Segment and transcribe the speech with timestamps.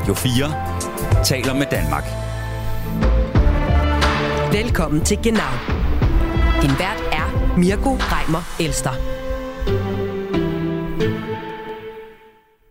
[0.00, 2.04] Radio 4 taler med Danmark.
[4.52, 5.52] Velkommen til Genau.
[6.62, 8.94] Din vært er Mirko Reimer Elster.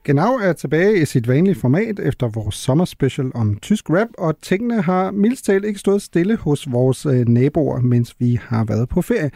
[0.03, 4.81] Genau er tilbage i sit vanlige format efter vores sommerspecial om tysk rap, og tingene
[4.81, 9.01] har mildst talt ikke stået stille hos vores øh, naboer, mens vi har været på
[9.01, 9.31] ferie.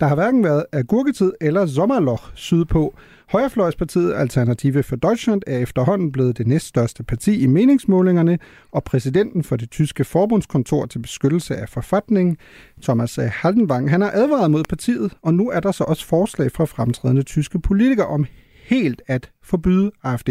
[0.00, 2.94] Der har hverken været agurketid eller sommerloch sydpå.
[3.28, 8.38] Højrefløjspartiet Alternative for Deutschland er efterhånden blevet det næststørste parti i meningsmålingerne,
[8.72, 12.36] og præsidenten for det tyske forbundskontor til beskyttelse af forfatningen,
[12.82, 16.52] Thomas øh, Haldenwang, han har advaret mod partiet, og nu er der så også forslag
[16.52, 18.26] fra fremtrædende tyske politikere om
[18.64, 20.28] helt at forbyde AfD.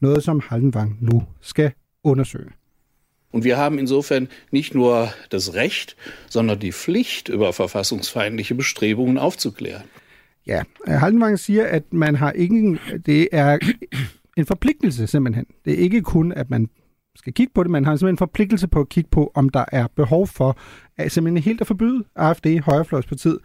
[0.00, 1.72] Noget, som Haldenwang nu skal
[2.04, 2.63] undersøge.
[3.34, 5.96] Und wir haben insofern nicht nur das Recht,
[6.30, 9.82] sondern die Pflicht, über verfassungsfeindliche Bestrebungen aufzuklären.
[10.46, 13.58] Ja, Haldenwang siger, at man har ingen, det er
[14.36, 15.46] en forpligtelse simpelthen.
[15.64, 16.68] Det er ikke kun, at man
[17.16, 19.64] skal kigge på det, man har simpelthen en forpligtelse på at kigge på, om der
[19.72, 20.58] er behov for
[20.96, 23.38] at simpelthen helt at forbyde AfD, Højrefløjspartiet.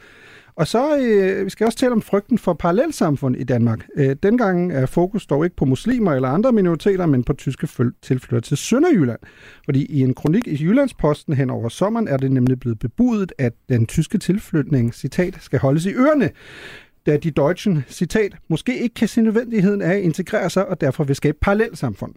[0.60, 3.88] Og så øh, vi skal også tale om frygten for parallelsamfund i Danmark.
[3.96, 7.68] Øh, dengang er fokus dog ikke på muslimer eller andre minoriteter, men på tyske
[8.02, 9.20] tilflytter til Sønderjylland.
[9.66, 13.54] Fordi i en kronik i Jyllandsposten hen over sommeren er det nemlig blevet bebudet, at
[13.70, 16.30] den tyske tilflytning, citat, skal holdes i ørerne
[17.10, 21.04] da de Deutschen, citat, måske ikke kan se nødvendigheden af at integrere sig og derfor
[21.04, 22.14] vil skabe parallelsamfund.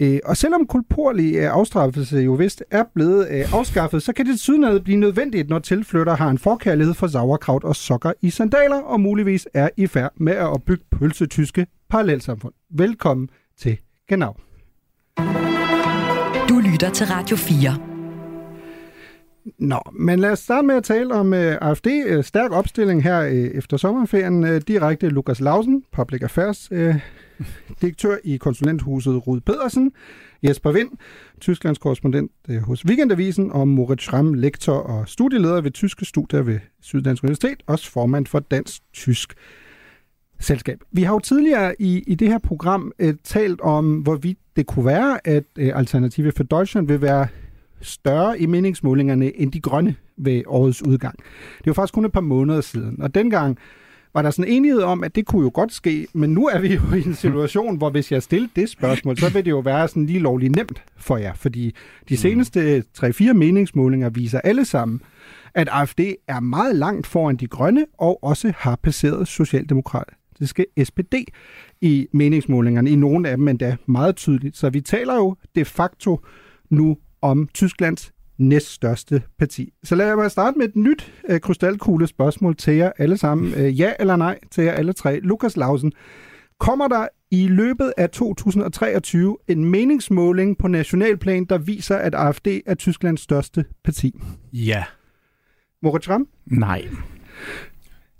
[0.00, 4.40] Øh, og selvom kulturlig øh, afstraffelse jo vist er blevet øh, afskaffet, så kan det
[4.40, 9.00] siden blive nødvendigt, når tilflytter har en forkærlighed for sauerkraut og sokker i sandaler og
[9.00, 12.52] muligvis er i færd med at opbygge pølsetyske parallelsamfund.
[12.70, 14.36] Velkommen til Genau.
[16.48, 17.93] Du lytter til Radio 4.
[19.58, 21.86] Nå, men lad os starte med at tale om øh, uh, AFD.
[21.86, 24.44] Uh, øh, stærk opstilling her uh, efter sommerferien.
[24.44, 26.94] Uh, direkte Lukas Lausen, Public Affairs uh,
[27.80, 29.92] direktør i konsulenthuset Rud Pedersen.
[30.42, 30.88] Jesper Vind,
[31.40, 36.58] Tysklands korrespondent uh, hos Weekendavisen, og Moritz Schramm, lektor og studieleder ved tyske studier ved
[36.82, 39.34] Syddansk Universitet, også formand for Dansk Tysk
[40.40, 40.78] Selskab.
[40.92, 44.86] Vi har jo tidligere i, i det her program uh, talt om, hvorvidt det kunne
[44.86, 47.26] være, at uh, Alternative for Deutschland vil være
[47.84, 51.18] større i meningsmålingerne end de grønne ved årets udgang.
[51.58, 53.58] Det var faktisk kun et par måneder siden, og dengang
[54.14, 56.74] var der sådan enighed om, at det kunne jo godt ske, men nu er vi
[56.74, 59.88] jo i en situation, hvor hvis jeg stiller det spørgsmål, så vil det jo være
[59.88, 61.66] sådan lige lovligt nemt for jer, fordi
[62.08, 62.16] de mm.
[62.16, 65.00] seneste 3-4 meningsmålinger viser alle sammen,
[65.54, 71.14] at AFD er meget langt foran de grønne og også har passeret socialdemokratiske SPD
[71.80, 74.56] i meningsmålingerne, i nogle af dem endda meget tydeligt.
[74.56, 76.20] Så vi taler jo de facto
[76.70, 79.72] nu om Tysklands næststørste parti.
[79.84, 83.54] Så lad mig starte med et nyt øh, krystalkugle spørgsmål til jer alle sammen.
[83.56, 85.20] Øh, ja eller nej til jer alle tre.
[85.20, 85.92] Lukas Lausen,
[86.58, 92.74] kommer der i løbet af 2023 en meningsmåling på nationalplan, der viser, at AFD er
[92.74, 94.14] Tysklands største parti?
[94.52, 94.84] Ja.
[95.82, 96.28] Moritz Ram?
[96.46, 96.88] Nej.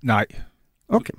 [0.02, 0.26] Nej.
[0.88, 1.14] Okay.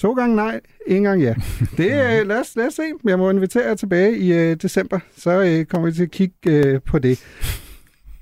[0.00, 1.34] To gange nej, en gang ja.
[1.76, 2.82] Det, øh, lad, os, lad os se.
[3.04, 6.36] Jeg må invitere jer tilbage i øh, december, så øh, kommer vi til at kigge
[6.46, 7.24] øh, på det.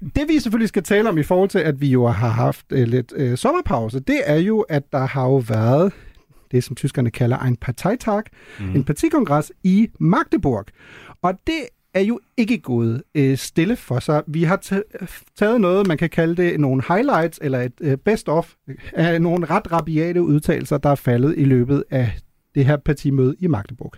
[0.01, 2.89] Det vi selvfølgelig skal tale om i forhold til, at vi jo har haft øh,
[2.89, 5.93] lidt øh, sommerpause, det er jo, at der har jo været
[6.51, 8.23] det, som tyskerne kalder en Parteitag,
[8.61, 8.75] mm.
[8.75, 10.65] en partikongres i Magdeburg.
[11.23, 11.61] Og det
[11.95, 14.23] er jo ikke gået øh, stille for sig.
[14.27, 14.57] Vi har
[15.39, 18.55] taget noget, man kan kalde det nogle highlights, eller et øh, best-of,
[18.93, 22.13] af nogle ret rabiate udtalelser, der er faldet i løbet af
[22.55, 23.93] det her partimøde i Magdeburg.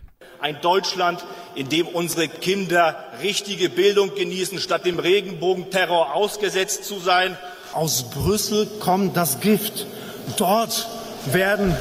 [0.46, 1.16] Ein Deutschland,
[1.56, 7.36] in dem unsere Kinder richtige Bildung genießen, statt dem Regenbogenterror ausgesetzt zu sein.
[7.74, 9.86] Aus Brüssel kommt das Gift.
[10.38, 10.86] Dort
[11.32, 11.74] werden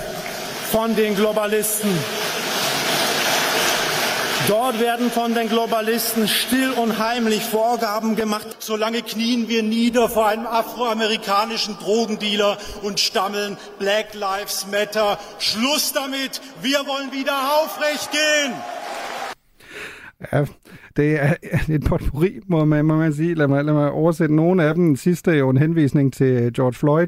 [0.71, 1.89] von den Globalisten
[4.49, 8.47] Dort werden von den Globalisten still und heimlich Vorgaben gemacht.
[8.57, 15.19] Solange knien wir nieder vor einem afroamerikanischen Drogendealer und stammeln Black Lives Matter.
[15.37, 16.41] Schluss damit.
[16.63, 18.53] Wir wollen wieder aufrecht gehen.
[20.31, 20.45] Ja,
[20.97, 21.33] det er
[21.75, 23.33] et potpourri, må man, må man sige.
[23.33, 24.95] Lad mig, lad mig oversætte nogle af dem.
[24.95, 27.07] sidste er jo en henvisning til George Floyd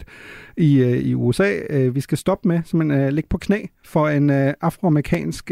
[0.57, 1.59] i, øh, i USA.
[1.69, 4.29] Øh, vi skal stoppe med simpelthen at ligge på knæ for en
[4.61, 5.51] afroamerikansk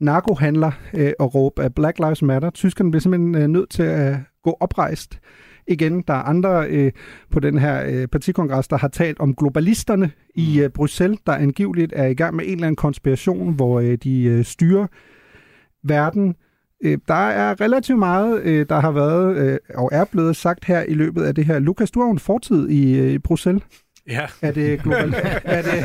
[0.00, 0.72] narkohandler
[1.18, 2.50] og råbe Black Lives Matter.
[2.50, 5.20] Tyskerne bliver simpelthen nødt til at gå oprejst
[5.66, 6.02] igen.
[6.02, 6.92] Der er andre øh,
[7.30, 11.92] på den her øh, partikongres, der har talt om globalisterne i øh, Bruxelles, der angiveligt
[11.96, 14.86] er i gang med en eller anden konspiration, hvor øh, de øh, styrer
[15.82, 16.34] verden
[16.84, 20.82] Øh, der er relativt meget, øh, der har været øh, og er blevet sagt her
[20.82, 21.58] i løbet af det her.
[21.58, 23.62] Lukas, du har en fortid i, i Bruxelles.
[24.08, 24.26] Ja.
[24.42, 25.14] Er, det global...
[25.44, 25.84] er, det...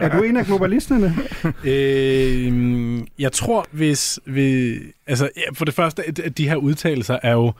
[0.00, 1.14] er du en af globalisterne?
[1.64, 4.78] Øh, jeg tror, hvis vi...
[5.06, 7.52] Altså, ja, for det første, at, de her udtalelser er jo...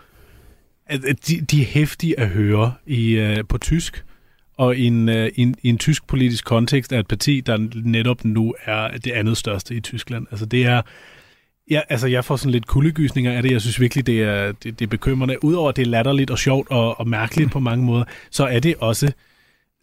[0.87, 4.05] At, de, de er hæftige at høre i, uh, på tysk,
[4.57, 8.55] og i en, uh, en, en tysk politisk kontekst er et parti, der netop nu
[8.65, 10.27] er det andet største i Tyskland.
[10.31, 10.83] Altså, det er...
[11.71, 13.53] Ja, altså jeg får sådan lidt kuldegysninger af det.
[13.53, 15.45] Jeg synes virkelig, det er, det, det er bekymrende.
[15.45, 18.61] Udover at det er latterligt og sjovt og, og mærkeligt på mange måder, så er
[18.61, 19.13] det også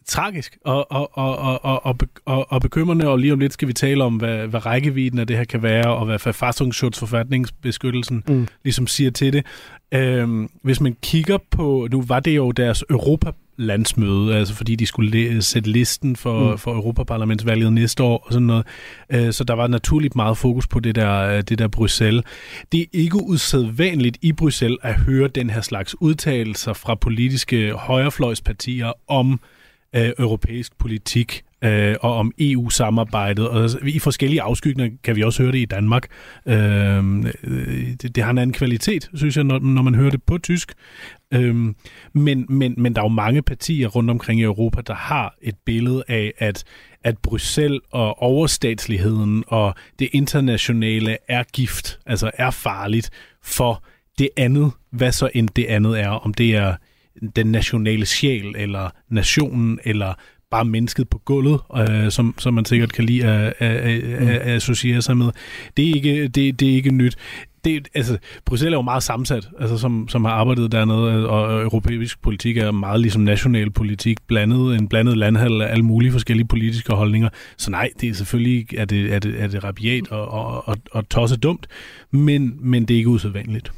[0.06, 3.72] tragisk og, og, og, og, og, og, og, bekymrende, og lige om lidt skal vi
[3.72, 8.48] tale om, hvad, hvad rækkevidden af det her kan være, og hvad forfatningsbeskyttelsen, mm.
[8.64, 9.46] ligesom siger til det.
[9.94, 15.42] Øhm, hvis man kigger på, nu var det jo deres Europa-landsmøde, altså fordi de skulle
[15.42, 16.58] sætte listen for, mm.
[16.58, 18.66] for Europaparlamentsvalget næste år og sådan noget,
[19.10, 22.24] øh, så der var naturligt meget fokus på det der, det der Bruxelles.
[22.72, 28.92] Det er ikke usædvanligt i Bruxelles at høre den her slags udtalelser fra politiske højrefløjspartier
[29.08, 29.38] om øh,
[29.94, 33.48] europæisk politik øh, og om EU-samarbejdet.
[33.48, 36.06] Og altså, i forskellige afskygninger kan vi også høre det i Danmark.
[36.46, 40.22] Øhm, øh, det, det har en anden kvalitet, synes jeg, når, når man hører det
[40.22, 40.72] på tysk.
[41.34, 41.74] Øh,
[42.12, 45.54] men, men, men der er jo mange partier rundt omkring i Europa, der har et
[45.64, 46.64] billede af, at
[47.04, 53.10] at Bruxelles og overstatsligheden og det internationale er gift, altså er farligt
[53.42, 53.84] for
[54.18, 56.74] det andet, hvad så end det andet er, om det er
[57.36, 60.14] den nationale sjæl, eller nationen, eller
[60.50, 64.22] bare mennesket på gulvet, øh, som, som man sikkert kan lide at, at, at, at
[64.22, 64.28] mm.
[64.28, 65.26] associere sig med.
[65.76, 67.16] Det er ikke, det, det er ikke nyt.
[67.64, 72.22] Det, altså, Bruxelles er jo meget sammensat, altså, som, som har arbejdet dernede, og europæisk
[72.22, 76.92] politik er meget ligesom national politik, blandet, en blandet landhandel af alle mulige forskellige politiske
[76.92, 77.28] holdninger.
[77.56, 80.76] Så nej, det er selvfølgelig er det, er det, er det rabiat og, og, og,
[80.92, 81.66] og tosset dumt,
[82.10, 83.72] men, men det er ikke usædvanligt.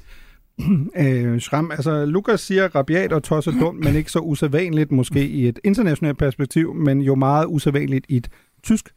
[0.97, 5.49] øh, Schram, altså Lukas siger rabiat og tosset dumt, men ikke så usædvanligt måske i
[5.49, 8.29] et internationalt perspektiv, men jo meget usædvanligt i et
[8.63, 8.89] tysk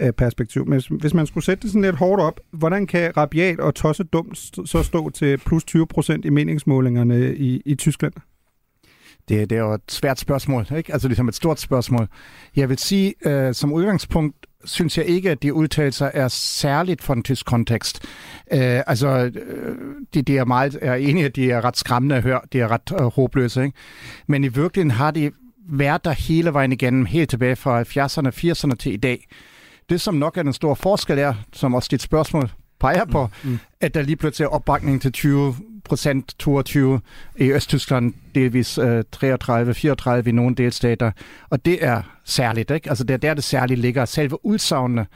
[0.00, 0.66] øh, perspektiv.
[0.66, 4.12] Men hvis man skulle sætte det sådan lidt hårdt op, hvordan kan rabiat og tosset
[4.12, 8.12] dumt så stå til plus 20 procent i meningsmålingerne i, i Tyskland?
[9.28, 10.92] Det, det er jo et svært spørgsmål, ikke?
[10.92, 12.08] altså ligesom et stort spørgsmål.
[12.56, 17.14] Jeg vil sige, øh, som udgangspunkt, synes jeg ikke, at de udtalelser er særligt for
[17.14, 18.04] den tysk kontekst.
[18.52, 19.76] Øh, altså, øh,
[20.14, 22.68] de, de er meget er enige, at de er ret skræmmende at høre, de er
[22.70, 23.76] ret øh, håbløse, ikke?
[24.26, 25.30] Men i virkeligheden har de
[25.72, 29.28] været der hele vejen igennem, helt tilbage fra 70'erne og 80'erne til i dag.
[29.90, 33.50] Det, som nok er den store forskel er, som også dit spørgsmål peger på, mm,
[33.50, 33.58] mm.
[33.80, 35.54] at der lige pludselig er opbakning til 20
[35.84, 37.00] procent 22
[37.36, 41.10] i Østtyskland, delvis øh, 33-34 i nogle delstater.
[41.50, 42.88] Og det er særligt, ikke?
[42.88, 44.04] Altså det er der, det særligt ligger.
[44.04, 45.06] Selve udsagnene,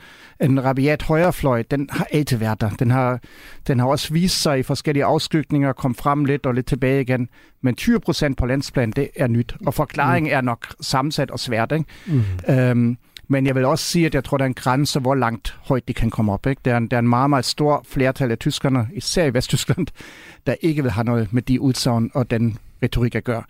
[0.41, 2.71] en rabiat højrefløj, den har altid været der.
[2.71, 3.21] Den har,
[3.67, 7.29] den har også vist sig i forskellige afskygninger, kom frem lidt og lidt tilbage igen.
[7.63, 9.55] Men 20 procent på landsplan, det er nyt.
[9.67, 10.37] Og forklaringen mm.
[10.37, 11.85] er nok sammensat og svært, ikke?
[12.07, 12.55] Mm.
[12.55, 12.97] Øhm,
[13.29, 15.89] men jeg vil også sige, at jeg tror, der er en grænse, hvor langt højt
[15.89, 16.47] de kan komme op.
[16.47, 16.61] Ikke?
[16.65, 19.87] Der, er en, der er en meget, meget stor flertal af tyskerne, især i Vesttyskland,
[20.47, 23.43] der ikke vil have noget med de udsagn og den retorik at gøre.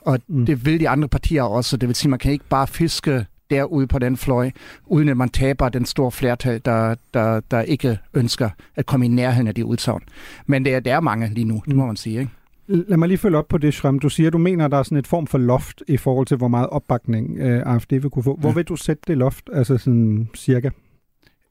[0.00, 0.46] Og mm.
[0.46, 1.76] det vil de andre partier også.
[1.76, 4.50] Det vil sige, at man kan ikke bare fiske derude på den fløj,
[4.86, 9.08] uden at man taber den store flertal, der, der, der ikke ønsker at komme i
[9.08, 10.02] nærheden af de udsagn.
[10.46, 12.20] Men det er, der er mange lige nu, det må man sige.
[12.20, 12.30] Ikke?
[12.72, 13.98] Lad mig lige følge op på det, Schramm.
[13.98, 16.36] Du siger, du mener, at der er sådan et form for loft i forhold til,
[16.36, 18.36] hvor meget opbakning øh, AFD vil kunne få.
[18.36, 18.54] Hvor ja.
[18.54, 20.70] vil du sætte det loft, altså sådan cirka?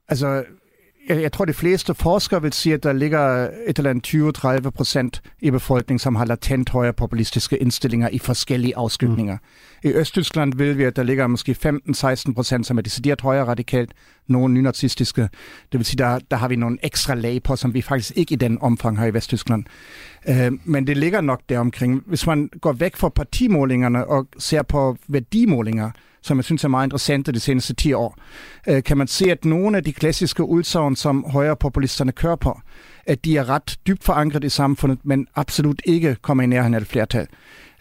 [0.08, 0.44] Altså,
[1.18, 5.22] jeg, tror, de fleste forskere vil sige, at der ligger et eller andet 20-30 procent
[5.40, 9.34] i befolkningen, som har latent højere populistiske indstillinger i forskellige afskygninger.
[9.84, 9.90] Mm.
[9.90, 11.56] I Østtyskland vil vi, at der ligger måske
[12.28, 13.92] 15-16 procent, som er decideret højere radikalt,
[14.26, 15.22] nogle nynazistiske.
[15.72, 18.32] Det vil sige, der, der har vi nogle ekstra lag på, som vi faktisk ikke
[18.32, 19.64] i den omfang har i Vesttyskland.
[20.28, 22.02] Uh, men det ligger nok der omkring.
[22.06, 25.90] Hvis man går væk fra partimålingerne og ser på værdimålinger,
[26.22, 28.18] som jeg synes er meget interessante de seneste 10 år,
[28.68, 32.60] øh, kan man se, at nogle af de klassiske udsagn, som højrepopulisterne kører på,
[33.06, 36.80] at de er ret dybt forankret i samfundet, men absolut ikke kommer i nærheden af
[36.80, 37.26] et flertal.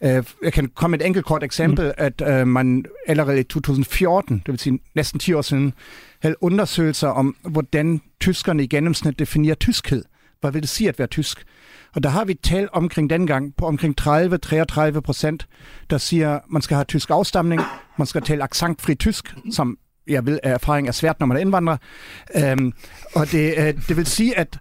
[0.03, 1.93] Øh, jeg kan komme et enkelt kort eksempel, mm.
[1.97, 5.73] at øh, man allerede i 2014, det vil sige næsten 10 år siden,
[6.21, 10.03] havde undersøgelser om, hvordan tyskerne i gennemsnit definerer tyskhed.
[10.41, 11.45] Hvad vil det sige at være tysk?
[11.95, 15.47] Og der har vi tal omkring dengang på omkring 30-33 procent,
[15.89, 17.61] der siger, man skal have tysk afstamning,
[17.97, 19.77] man skal tale accentfri tysk, som
[20.07, 21.77] jeg ved af erfaring er svært, når man er indvandrer.
[22.35, 22.73] Øhm,
[23.15, 24.59] og det, øh, det vil sige, at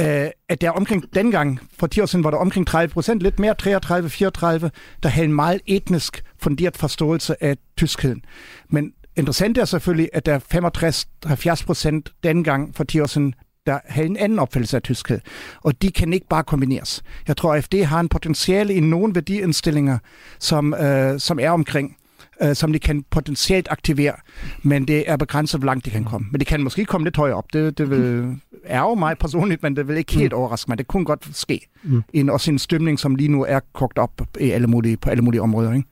[0.00, 3.38] øh, at der omkring dengang, for 10 år siden, var der omkring 30 procent, lidt
[3.38, 4.70] mere 33-34,
[5.02, 8.22] der havde en meget etnisk funderet forståelse af tyskheden.
[8.68, 13.34] Men interessant er selvfølgelig, at der er 65-70 procent dengang for 10 år siden,
[13.66, 15.20] der havde en anden opfattelse af tyskhed.
[15.60, 17.02] Og de kan ikke bare kombineres.
[17.28, 19.98] Jeg tror, at AFD har en potentiale i nogle værdiindstillinger,
[20.38, 21.96] som, øh, som er omkring
[22.42, 24.14] øh, som de kan potentielt aktivere,
[24.62, 26.28] men det er begrænset, hvor langt de kan komme.
[26.30, 27.52] Men de kan måske komme lidt højere op.
[27.52, 28.36] Det, det vil
[28.66, 30.78] ærge mig personligt, men det vil ikke helt overraske mig.
[30.78, 31.60] Det kunne godt ske.
[31.82, 32.02] Mm.
[32.12, 35.22] En, også en stemning, som lige nu er kogt op i alle mulige, på alle
[35.22, 35.72] mulige områder.
[35.72, 35.88] Ikke?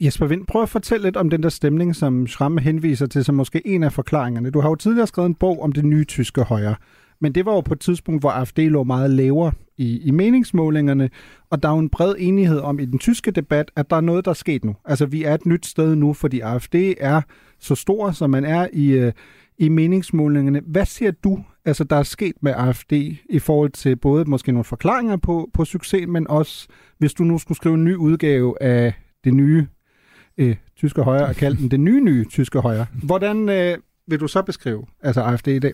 [0.00, 3.34] Jesper Vind, prøv at fortælle lidt om den der stemning, som Schramme henviser til som
[3.34, 4.50] måske en af forklaringerne.
[4.50, 6.74] Du har jo tidligere skrevet en bog om det nye tyske højre,
[7.20, 11.10] men det var jo på et tidspunkt, hvor AfD lå meget lavere i, i meningsmålingerne,
[11.50, 14.00] og der er jo en bred enighed om i den tyske debat, at der er
[14.00, 14.76] noget, der er sket nu.
[14.84, 17.20] Altså, vi er et nyt sted nu, fordi AfD er
[17.60, 19.12] så stor, som man er i, øh,
[19.58, 20.60] i meningsmålingerne.
[20.66, 22.92] Hvad ser du, altså, der er sket med AfD
[23.30, 27.38] i forhold til både måske nogle forklaringer på, på succes, men også, hvis du nu
[27.38, 29.66] skulle skrive en ny udgave af det nye
[30.38, 32.86] øh, tyske højre, og kalde den det nye, nye tyske højre.
[33.02, 35.72] Hvordan øh, vil du så beskrive altså AfD i dag?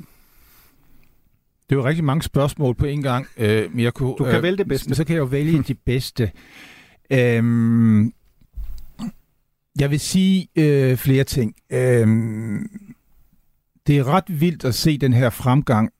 [1.70, 4.16] Det er jo rigtig mange spørgsmål på en gang, øh, Mirko.
[4.18, 4.94] Du kan vælge det bedste.
[4.94, 6.30] Så kan jeg jo vælge de bedste.
[7.10, 8.12] Øhm,
[9.80, 11.54] jeg vil sige øh, flere ting.
[11.70, 12.70] Øhm,
[13.86, 15.90] det er ret vildt at se den her fremgang,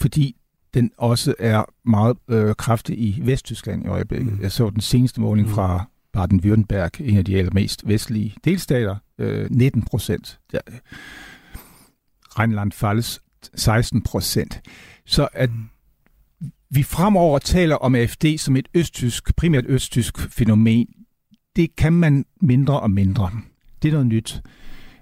[0.00, 0.36] fordi
[0.74, 4.32] den også er meget øh, kraftig i Vesttyskland i øjeblikket.
[4.32, 4.42] Mm.
[4.42, 5.54] Jeg så den seneste måling mm.
[5.54, 5.84] fra
[6.16, 10.38] Baden-Württemberg, en af de allermest vestlige delstater, øh, 19 procent.
[10.52, 10.58] Ja.
[12.38, 13.18] Rheinland-Pfalz
[13.54, 14.60] 16 procent.
[15.06, 15.50] Så at
[16.70, 20.86] vi fremover taler om AFD som et østtysk, primært østtysk fænomen,
[21.56, 23.30] det kan man mindre og mindre.
[23.82, 24.42] Det er noget nyt.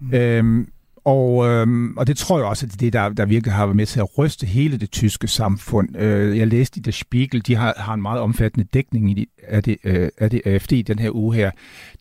[0.01, 0.15] Mm.
[0.15, 0.69] Øhm,
[1.05, 3.67] og, øhm, og det tror jeg også, at det er det, der, der virkelig har
[3.67, 5.97] været med til at ryste hele det tyske samfund.
[5.97, 9.27] Øh, jeg læste i Der Spiegel, de har, har en meget omfattende dækning i de,
[9.49, 11.51] af, det, øh, af det AFD den her uge her.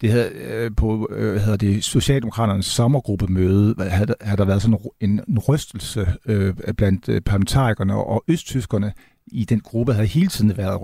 [0.01, 5.21] Det havde, øh, på øh, hedder det, Socialdemokraternes sommergruppemøde, havde, havde der været sådan en,
[5.27, 8.93] en rystelse øh, blandt øh, parlamentarikerne og østtyskerne
[9.27, 10.81] i den gruppe havde hele tiden været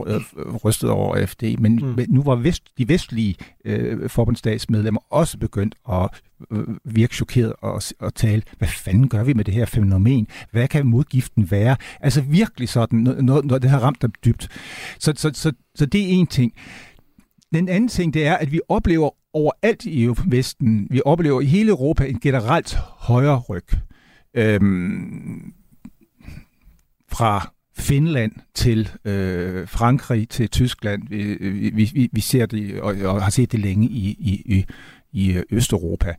[0.65, 1.86] rystet over AFD, men, mm.
[1.86, 6.10] men nu var vest, de vestlige øh, forbundsdagsmedlemmer også begyndt at
[6.51, 10.27] øh, virke chokeret og, og tale, hvad fanden gør vi med det her fænomen?
[10.51, 11.75] Hvad kan modgiften være?
[12.00, 14.48] Altså virkelig sådan, når, når det har ramt dem dybt.
[15.00, 16.53] Så, så, så, så det er en ting.
[17.53, 21.70] Den anden ting, det er, at vi oplever overalt i Vesten, vi oplever i hele
[21.70, 23.65] Europa en generelt højere ryg.
[24.34, 25.53] Øhm,
[27.12, 31.03] fra Finland til øh, Frankrig til Tyskland.
[31.10, 31.38] Vi,
[31.69, 34.65] vi, vi, vi ser det og, og har set det længe i, i, i,
[35.12, 36.15] i øh, Østeuropa.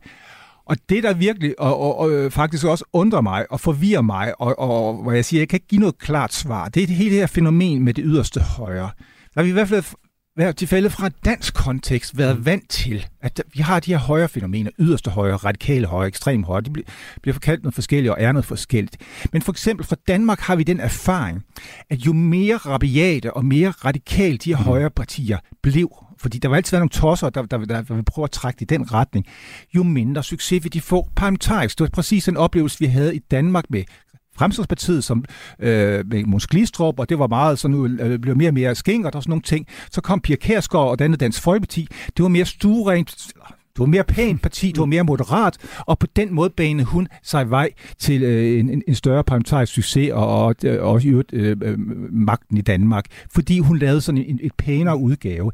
[0.65, 4.41] Og det, der virkelig og, og, og øh, faktisk også undrer mig og forvirrer mig,
[4.41, 6.95] og, og hvor jeg siger, jeg kan ikke give noget klart svar, det er det
[6.95, 8.89] hele det her fænomen med det yderste højre.
[9.33, 9.83] Der har vi i hvert fald
[10.39, 12.45] været tilfælde fra dansk kontekst været mm.
[12.45, 16.61] vant til, at vi har de her højre fænomener, yderste højre, radikale højre, ekstrem højre,
[16.61, 16.71] de
[17.21, 18.97] bliver forkaldt noget forskelligt og er noget forskelligt.
[19.33, 21.43] Men for eksempel fra Danmark har vi den erfaring,
[21.89, 24.65] at jo mere rabiate og mere radikale de her mm.
[24.65, 28.23] højre partier blev, fordi der var altid nogle tosser, der, der, der, der vil prøve
[28.23, 29.25] at trække i den retning,
[29.75, 31.77] jo mindre succes vil de få parlamentarisk.
[31.77, 33.83] Det var præcis den oplevelse, vi havde i Danmark med
[34.39, 35.25] Fremskridspartiet som,
[35.59, 39.15] øh, med Måns Glistrup, og det var meget sådan, øh, blev mere og mere skængert
[39.15, 39.67] og sådan nogle ting.
[39.91, 41.87] Så kom Pia Kærsgaard og dannede Dansk Folkeparti.
[42.17, 43.33] Det var mere stuerent,
[43.79, 47.07] det var mere pænt parti, det var mere moderat, og på den måde banede hun
[47.23, 47.69] sig vej
[47.99, 51.79] til øh, en, en større parlamentarisk succes og, og, og også i øvrigt øh, øh,
[52.11, 55.51] magten i Danmark, fordi hun lavede sådan en, et pænere udgave.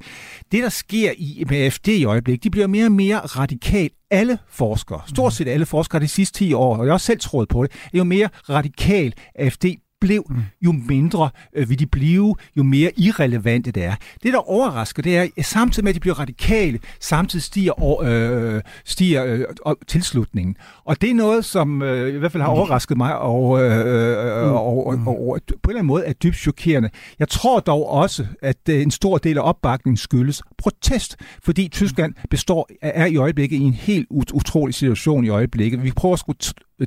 [0.51, 4.37] Det, der sker i, med AFD i øjeblikket, de bliver mere og mere radikalt alle
[4.49, 7.47] forskere, stort set alle forskere de sidste 10 år, og jeg har også selv troet
[7.47, 9.65] på det, er jo mere radikal AFD
[10.05, 10.35] blev, mm.
[10.61, 13.95] jo mindre øh, vil de blive, jo mere irrelevante det er.
[14.23, 18.61] Det, der overrasker, det er, at samtidig med, at de bliver radikale, samtidig stiger, øh,
[18.85, 20.55] stiger øh, tilslutningen.
[20.85, 24.51] Og det er noget, som øh, i hvert fald har overrasket mig, og, øh, øh,
[24.51, 26.89] og, og, og, og på en eller anden måde er dybt chokerende.
[27.19, 32.13] Jeg tror dog også, at øh, en stor del af opbakningen skyldes protest, fordi Tyskland
[32.29, 35.83] består, er i øjeblikket i en helt ut- utrolig situation i øjeblikket.
[35.83, 36.35] Vi prøver at skrue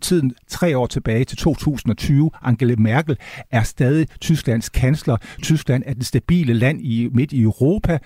[0.01, 2.31] tiden tre år tilbage til 2020.
[2.43, 3.17] Angela Merkel
[3.51, 5.17] er stadig Tysklands kansler.
[5.43, 7.99] Tyskland er det stabile land i midt i Europa,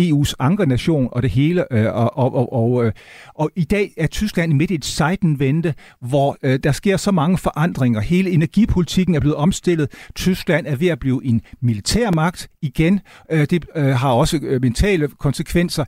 [0.00, 1.68] EU's ankernation og det hele.
[1.92, 2.92] Og, og, og, og,
[3.34, 8.00] og i dag er Tyskland midt i et sejtenvente, hvor der sker så mange forandringer.
[8.00, 9.92] Hele energipolitikken er blevet omstillet.
[10.14, 13.00] Tyskland er ved at blive en militærmagt igen.
[13.30, 15.84] Det har også mentale konsekvenser.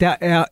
[0.00, 0.44] Der er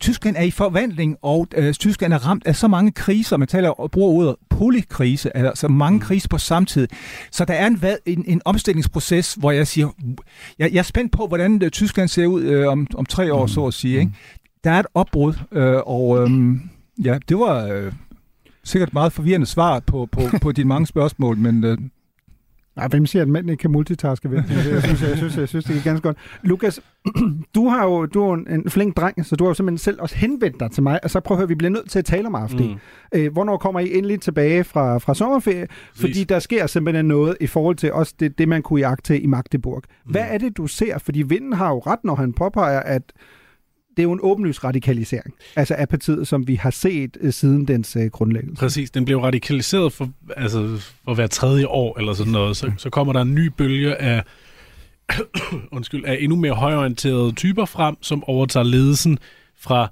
[0.00, 1.48] Tyskland er i forvandling, og
[1.78, 5.68] Tyskland er ramt af så mange mange kriser, man taler og bruger ordet polykrise, altså
[5.68, 6.00] mange mm.
[6.00, 6.88] kriser på samme tid.
[7.30, 9.88] Så der er en, en, en omstillingsproces, hvor jeg siger,
[10.58, 13.42] jeg, jeg er spændt på, hvordan øh, Tyskland ser ud øh, om, om tre år,
[13.42, 13.48] mm.
[13.48, 13.98] så at sige.
[13.98, 14.06] Ikke?
[14.06, 14.14] Mm.
[14.64, 16.30] Der er et opbrud, øh, og øh,
[17.04, 17.92] ja, det var øh,
[18.64, 21.64] sikkert meget forvirrende svar på, på, på dine mange spørgsmål, men...
[21.64, 21.78] Øh,
[22.76, 24.30] Nej, hvem siger, at mænd ikke kan multitaske?
[24.30, 24.42] Ved?
[24.48, 26.16] Jeg synes, jeg, synes, jeg synes, det er ganske godt.
[26.42, 26.80] Lukas,
[27.54, 30.16] du har jo du er en flink dreng, så du har jo simpelthen selv også
[30.16, 32.26] henvendt dig til mig, og så prøv at høre, vi bliver nødt til at tale
[32.26, 32.60] om AFD.
[32.60, 32.78] Mm.
[33.14, 35.66] Øh, hvornår kommer I endelig tilbage fra, fra sommerferie?
[35.94, 39.26] Fordi der sker simpelthen noget i forhold til også det, det man kunne jagte i
[39.26, 39.82] Magdeburg.
[40.04, 40.34] Hvad mm.
[40.34, 40.98] er det, du ser?
[40.98, 43.02] Fordi Vinden har jo ret, når han påpeger, at
[43.96, 47.68] det er jo en åbenlys radikalisering, altså af partiet, som vi har set øh, siden
[47.68, 48.60] dens øh, grundlæggelse.
[48.60, 52.56] Præcis, den blev radikaliseret for, altså, for hver tredje år eller sådan noget.
[52.56, 54.22] Så, så kommer der en ny bølge af,
[55.76, 59.18] undskyld, af endnu mere højorienterede typer frem, som overtager ledelsen
[59.60, 59.88] fra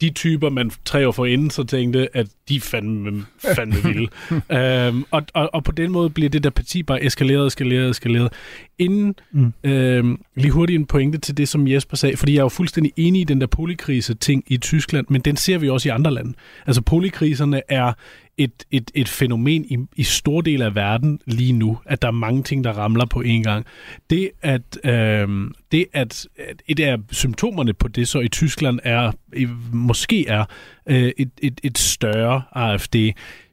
[0.00, 4.08] de typer, man tre år forinden så tænkte, at de fandme, fandme vilde.
[4.52, 8.32] øhm, og, og, og på den måde bliver det der parti bare eskaleret, eskaleret, eskaleret.
[8.78, 9.52] Inden mm.
[9.64, 12.92] øhm, lige hurtigt en pointe til det, som Jesper sagde, fordi jeg er jo fuldstændig
[12.96, 16.32] enig i den der polikrise-ting i Tyskland, men den ser vi også i andre lande.
[16.66, 17.92] Altså polikriserne er
[18.40, 22.12] et, et, et fænomen i, i store dele af verden lige nu, at der er
[22.12, 23.66] mange ting, der ramler på en gang.
[24.10, 25.28] Det, at, øh,
[25.72, 29.12] det at, at et af symptomerne på det så i Tyskland er,
[29.72, 30.44] måske er
[30.86, 32.96] øh, et, et, et større AFD,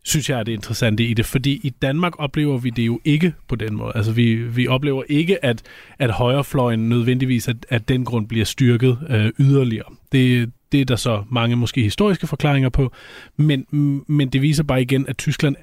[0.04, 3.34] synes jeg er det interessante i det, fordi i Danmark oplever vi det jo ikke
[3.48, 3.92] på den måde.
[3.96, 5.64] Altså vi, vi oplever ikke, at,
[6.00, 9.94] at højrefløjen nødvendigvis, at, at den grund bliver styrket øh, yderligere.
[10.12, 12.92] Det, det er der så mange måske historiske forklaringer på,
[13.38, 13.66] men,
[14.08, 15.56] men det viser bare igen, at Tyskland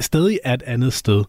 [0.00, 1.24] stadig er et andet sted.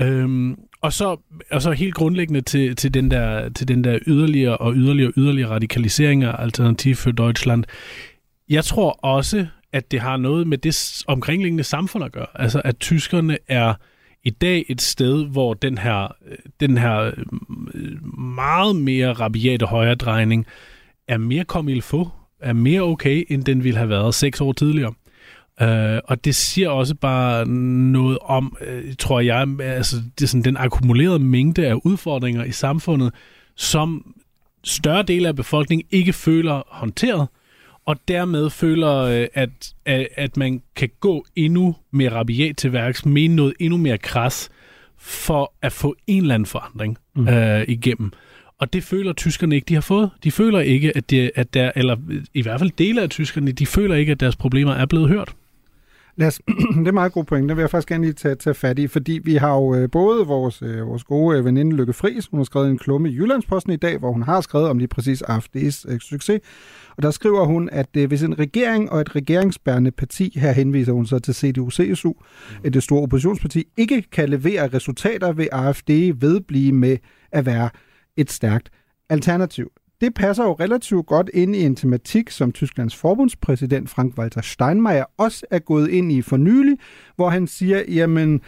[0.00, 1.16] Øhm, og, så,
[1.50, 5.14] og så helt grundlæggende til, til, den der, til den der yderligere og yderligere og
[5.16, 7.64] yderligere radikalisering af Alternativ for Deutschland.
[8.48, 12.26] Jeg tror også, at det har noget med det omkringliggende samfund at gøre.
[12.34, 13.74] Altså, at tyskerne er
[14.24, 16.16] i dag et sted, hvor den her,
[16.60, 17.10] den her
[17.74, 20.46] øh, meget mere rabiate højredrejning
[21.08, 22.10] er mere kommet få
[22.40, 24.94] er mere okay, end den ville have været seks år tidligere.
[25.62, 30.44] Uh, og det siger også bare noget om, uh, tror jeg, altså det er sådan
[30.44, 33.12] den akkumulerede mængde af udfordringer i samfundet,
[33.56, 34.14] som
[34.64, 37.28] større dele af befolkningen ikke føler håndteret,
[37.86, 39.50] og dermed føler, uh, at,
[39.84, 44.48] at, at man kan gå endnu mere rabiat til værks, mene noget endnu mere kras,
[44.98, 47.28] for at få en eller anden forandring mm.
[47.28, 48.12] uh, igennem.
[48.64, 50.10] Og det føler tyskerne ikke, de har fået.
[50.24, 51.96] De føler ikke, at, det, at der, eller
[52.34, 55.34] i hvert fald dele af tyskerne, de føler ikke, at deres problemer er blevet hørt.
[56.16, 56.40] Lad os,
[56.78, 57.48] det er meget god point.
[57.48, 59.90] Det vil jeg faktisk gerne lige tage, tage fat i, fordi vi har jo øh,
[59.90, 63.14] både vores, øh, vores gode øh, veninde Lykke Friis, hun har skrevet en klumme i
[63.14, 66.40] Jyllandsposten i dag, hvor hun har skrevet om lige præcis AFD's øh, succes.
[66.96, 70.92] Og der skriver hun, at øh, hvis en regering og et regeringsbærende parti, her henviser
[70.92, 72.12] hun så til CDU-CSU,
[72.64, 72.72] mm.
[72.72, 76.96] det store oppositionsparti, ikke kan levere resultater, vil AFD vedblive med
[77.32, 77.70] at være
[78.16, 78.70] et stærkt
[79.08, 79.70] alternativ.
[80.00, 85.46] Det passer jo relativt godt ind i en tematik, som Tysklands forbundspræsident Frank-Walter Steinmeier også
[85.50, 86.78] er gået ind i for nylig,
[87.16, 88.40] hvor han siger, jamen,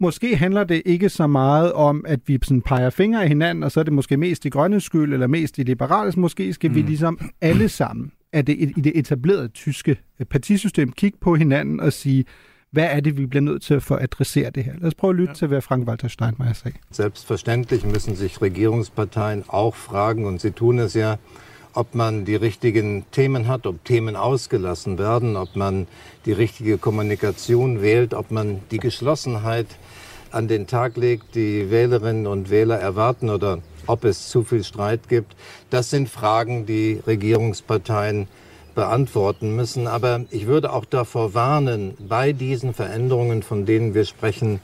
[0.00, 3.72] måske handler det ikke så meget om, at vi sådan peger fingre af hinanden, og
[3.72, 6.16] så er det måske mest i grønne skyld, eller mest i liberales.
[6.16, 6.76] Måske skal mm.
[6.76, 9.96] vi ligesom alle sammen, at det i det etablerede tyske
[10.30, 12.24] partisystem, kigge på hinanden og sige,
[12.72, 14.72] hvad er det, vi bliver nødt til for at adressere det her?
[14.78, 15.34] Lad os prøve at lytte ja.
[15.34, 16.78] til, hvad Frank-Walter Steinmeier sagde.
[16.90, 21.16] Selbstverständlich müssen sich Regierungsparteien auch fragen, und sie tun es ja,
[21.74, 25.86] ob man die richtigen Themen hat, ob Themen ausgelassen werden, ob man
[26.24, 29.66] die richtige Kommunikation wählt, ob man die Geschlossenheit
[30.30, 35.08] an den Tag legt, die Wählerinnen und Wähler erwarten oder ob es zu viel Streit
[35.08, 35.36] gibt.
[35.68, 38.28] Das sind Fragen, die Regierungsparteien
[38.74, 39.86] beantworten müssen.
[39.86, 44.60] Aber ich würde auch davor warnen, bei diesen Veränderungen, von denen wir sprechen,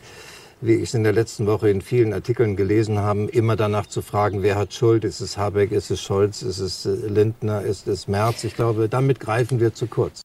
[0.60, 4.02] wie ich es in der letzten Woche in vielen Artikeln gelesen habe, immer danach zu
[4.02, 5.04] fragen, wer hat Schuld?
[5.04, 8.44] Ist es Habeck, ist es Scholz, ist es äh, Lindner, ist es Merz?
[8.44, 10.22] Ich glaube, damit greifen wir zu kurz.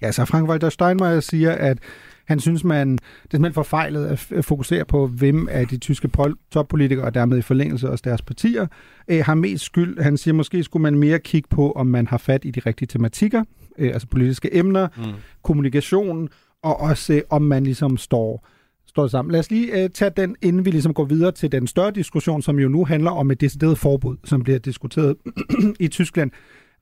[0.00, 1.78] Ja, så Frank-Walter Steinmeier siger, at
[2.26, 6.10] Han synes, man det er simpelthen forfejlet at fokusere på, hvem af de tyske
[6.50, 8.66] toppolitikere, og dermed i forlængelse også deres partier,
[9.08, 10.00] øh, har mest skyld.
[10.00, 12.86] Han siger, måske skulle man mere kigge på, om man har fat i de rigtige
[12.86, 13.44] tematikker,
[13.78, 15.04] øh, altså politiske emner, mm.
[15.42, 16.28] kommunikation,
[16.62, 18.46] og også øh, om man ligesom står
[18.86, 19.32] står sammen.
[19.32, 22.42] Lad os lige uh, tage den, inden vi ligesom går videre til den større diskussion,
[22.42, 25.16] som jo nu handler om et decideret forbud, som bliver diskuteret
[25.80, 26.30] i Tyskland.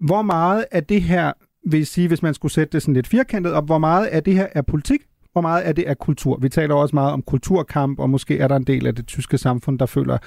[0.01, 1.33] Hvor meget af det her,
[1.67, 4.23] vil jeg sige, hvis man skulle sætte det sådan lidt firkantet op, hvor meget af
[4.23, 5.01] det her er politik,
[5.35, 6.38] hvor meget af det er kultur.
[6.38, 9.38] Vi taler også meget om kulturkamp, og måske er der en del af det tyske
[9.38, 10.18] samfund, der føler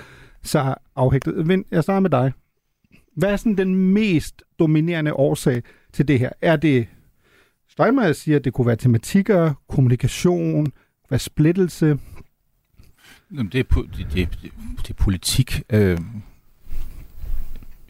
[0.43, 1.47] sig afhægtet.
[1.47, 2.33] Vind, jeg starter med dig.
[3.15, 6.29] Hvad er sådan den mest dominerende årsag til det her?
[6.41, 6.87] Er det,
[7.69, 10.67] Steinmeier siger, at det kunne være tematikker, kommunikation,
[11.07, 11.99] hvad splittelse?
[13.29, 14.39] Det er, det, det,
[14.77, 15.61] det er politik.
[15.69, 15.97] Øh,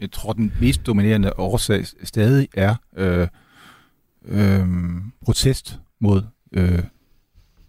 [0.00, 3.28] jeg tror, den mest dominerende årsag stadig er øh,
[4.24, 4.68] øh,
[5.24, 6.82] protest mod øh,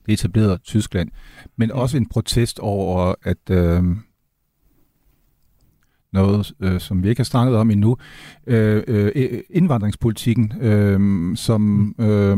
[0.06, 1.10] det etablerede Tyskland,
[1.58, 3.84] men også en protest over, at øh,
[6.14, 7.98] noget, øh, som vi ikke har snakket om endnu,
[8.48, 11.96] øh, øh, indvandringspolitikken, øh, som...
[12.00, 12.38] Øh,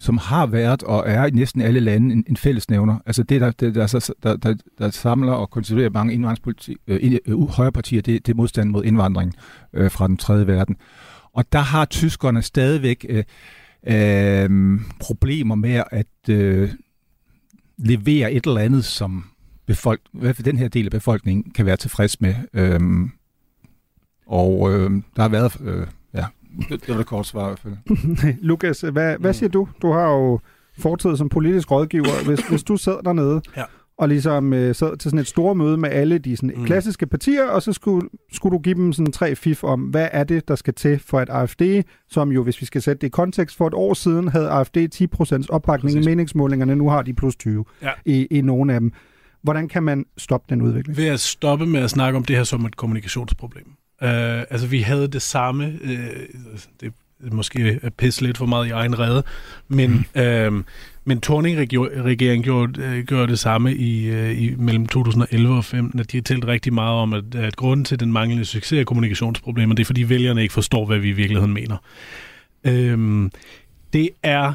[0.00, 2.98] som har været og er i næsten alle lande en, en fællesnævner.
[3.06, 7.48] Altså det, der, det, der, der, der, der samler og konstituerer mange indvandringspolitik, øh, øh,
[7.48, 9.34] højrepartier, det, det er modstand mod indvandring
[9.72, 10.76] øh, fra den tredje verden.
[11.32, 13.24] Og der har tyskerne stadigvæk øh,
[13.86, 16.70] øh, problemer med at øh,
[17.78, 19.24] levere et eller andet, som
[19.66, 22.34] befolk, i hvert fald den her del af befolkningen kan være tilfreds med.
[22.54, 22.80] Øh,
[24.26, 25.60] og øh, der har været...
[25.64, 26.26] Øh, ja,
[26.68, 28.34] det, var det kort svar i hvert fald.
[28.48, 29.68] Lukas, hvad, hvad siger du?
[29.82, 30.40] Du har jo
[30.78, 32.24] fortid som politisk rådgiver.
[32.26, 33.64] Hvis, hvis du sad dernede Ja.
[33.98, 36.64] Og ligesom øh, sad til sådan et stort møde med alle de sådan, mm.
[36.64, 40.24] klassiske partier, og så skulle, skulle du give dem sådan tre fif om, hvad er
[40.24, 41.62] det, der skal til for at AFD,
[42.08, 44.76] som jo, hvis vi skal sætte det i kontekst, for et år siden havde AFD
[44.76, 46.06] 10% opbakning Præcis.
[46.06, 47.90] i meningsmålingerne, nu har de plus 20 Ja.
[48.04, 48.92] i, i nogle af dem.
[49.42, 50.96] Hvordan kan man stoppe den udvikling?
[50.96, 53.66] Ved at stoppe med at snakke om det her som et kommunikationsproblem.
[54.02, 56.92] Uh, altså, vi havde det samme, uh, det
[57.32, 59.22] måske pisse lidt for meget i egen redde,
[59.68, 60.56] men, mm.
[60.56, 60.64] uh,
[61.08, 66.12] men Torning-regeringen gjorde, øh, gjorde det samme i, øh, i mellem 2011 og 2015, at
[66.12, 69.74] de har talt rigtig meget om, at, at grunden til den manglende succes af kommunikationsproblemer,
[69.74, 71.76] det er, fordi vælgerne ikke forstår, hvad vi i virkeligheden mener.
[72.64, 73.30] Øhm,
[73.92, 74.52] det er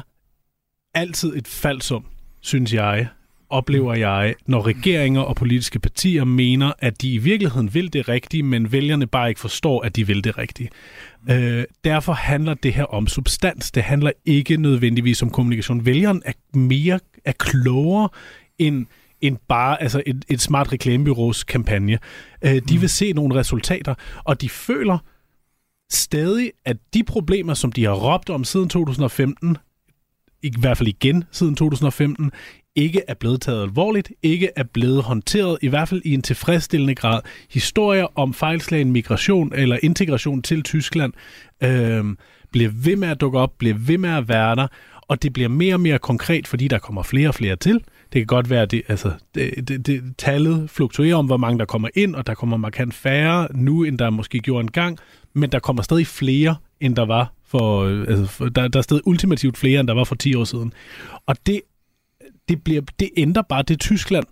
[0.94, 2.04] altid et falsum,
[2.40, 3.08] synes jeg,
[3.54, 8.42] oplever jeg, når regeringer og politiske partier mener, at de i virkeligheden vil det rigtige,
[8.42, 10.70] men vælgerne bare ikke forstår, at de vil det rigtige.
[11.30, 13.70] Øh, derfor handler det her om substans.
[13.70, 15.86] Det handler ikke nødvendigvis om kommunikation.
[15.86, 18.08] Vælgeren er mere er klogere
[18.58, 18.86] end
[19.20, 21.98] end bare altså et, et smart reklamebyrås kampagne.
[22.44, 24.98] Øh, de vil se nogle resultater, og de føler
[25.92, 29.56] stadig, at de problemer, som de har råbt om siden 2015,
[30.44, 32.30] i hvert fald igen siden 2015,
[32.76, 36.94] ikke er blevet taget alvorligt, ikke er blevet håndteret, i hvert fald i en tilfredsstillende
[36.94, 37.20] grad.
[37.50, 41.12] Historier om fejlslagen migration eller integration til Tyskland
[41.62, 42.04] øh,
[42.52, 44.66] bliver ved med at dukke op, bliver ved med at være der,
[45.08, 47.74] og det bliver mere og mere konkret, fordi der kommer flere og flere til.
[48.12, 51.58] Det kan godt være, at det, altså, det, det, det, tallet fluktuerer om, hvor mange
[51.58, 54.98] der kommer ind, og der kommer markant færre nu, end der måske gjorde engang,
[55.32, 59.06] men der kommer stadig flere, end der var for, altså, for der, der er stadig
[59.06, 60.72] ultimativt flere, end der var for 10 år siden.
[61.26, 61.60] Og det,
[62.48, 64.26] det, bliver, det ændrer bare det Tyskland,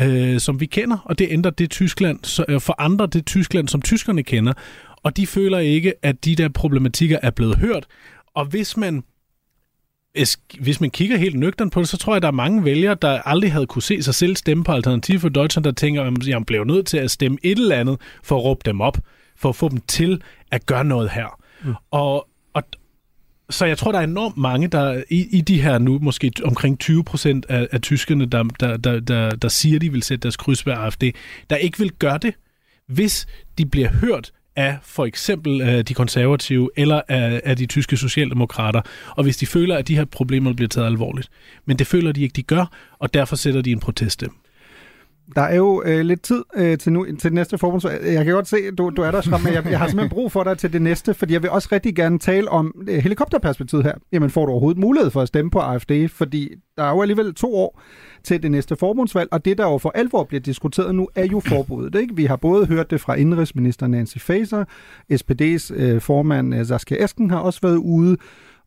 [0.00, 3.68] øh, som vi kender, og det ændrer det Tyskland, så, øh, for andre det Tyskland,
[3.68, 4.52] som tyskerne kender.
[4.96, 7.86] Og de føler ikke, at de der problematikker er blevet hørt.
[8.34, 9.02] Og hvis man
[10.60, 13.22] hvis man kigger helt nøgtern på det, så tror jeg, der er mange vælgere, der
[13.22, 16.46] aldrig havde kunne se sig selv stemme på Alternativ for Deutschland, der tænker, at jeg
[16.46, 18.98] bliver nødt til at stemme et eller andet for at råbe dem op,
[19.36, 21.40] for at få dem til at gøre noget her.
[21.64, 21.74] Mm.
[21.90, 22.29] Og,
[23.50, 26.78] så jeg tror, der er enormt mange, der i, i de her nu, måske omkring
[26.78, 30.36] 20 procent af, af tyskerne, der, der, der, der, der siger, de vil sætte deres
[30.36, 31.02] kryds ved AFD,
[31.50, 32.34] der ikke vil gøre det,
[32.86, 33.26] hvis
[33.58, 38.80] de bliver hørt af for eksempel af de konservative eller af, af de tyske socialdemokrater,
[39.16, 41.28] og hvis de føler, at de her problemer bliver taget alvorligt.
[41.66, 44.36] Men det føler de ikke, de gør, og derfor sætter de en proteststemme.
[45.36, 48.04] Der er jo øh, lidt tid øh, til nu til det næste forbundsvalg.
[48.04, 49.86] Øh, jeg kan godt se, at du, du er der, Schramm, men jeg, jeg har
[49.86, 52.74] simpelthen brug for dig til det næste, fordi jeg vil også rigtig gerne tale om
[52.88, 53.94] øh, helikopterperspektivet her.
[54.12, 57.34] Jamen får du overhovedet mulighed for at stemme på AFD, fordi der er jo alligevel
[57.34, 57.80] to år
[58.24, 61.40] til det næste forbundsvalg, og det, der jo for alvor bliver diskuteret nu, er jo
[61.40, 62.00] forbuddet.
[62.00, 62.16] Ikke?
[62.16, 64.64] Vi har både hørt det fra indrigsminister Nancy Faeser,
[65.12, 68.16] SPD's øh, formand øh, Saskia Esken har også været ude,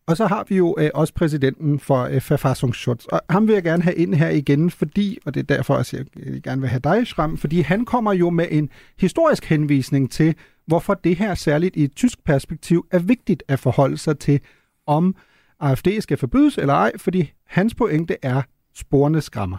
[0.08, 3.06] og så har vi jo øh, også præsidenten for øh, Verfassungsschutz.
[3.06, 5.94] Og ham vil jeg gerne have ind her igen, fordi, og det er derfor, at
[5.94, 6.06] jeg
[6.44, 10.36] gerne vil have dig, Schramm, fordi han kommer jo med en historisk henvisning til,
[10.68, 14.40] hvorfor det her særligt i et tysk perspektiv er vigtigt at forholde sig til,
[14.88, 15.16] om
[15.60, 18.42] AFD skal forbydes eller ej, fordi hans pointe er,
[18.76, 19.58] sporene skræmmer.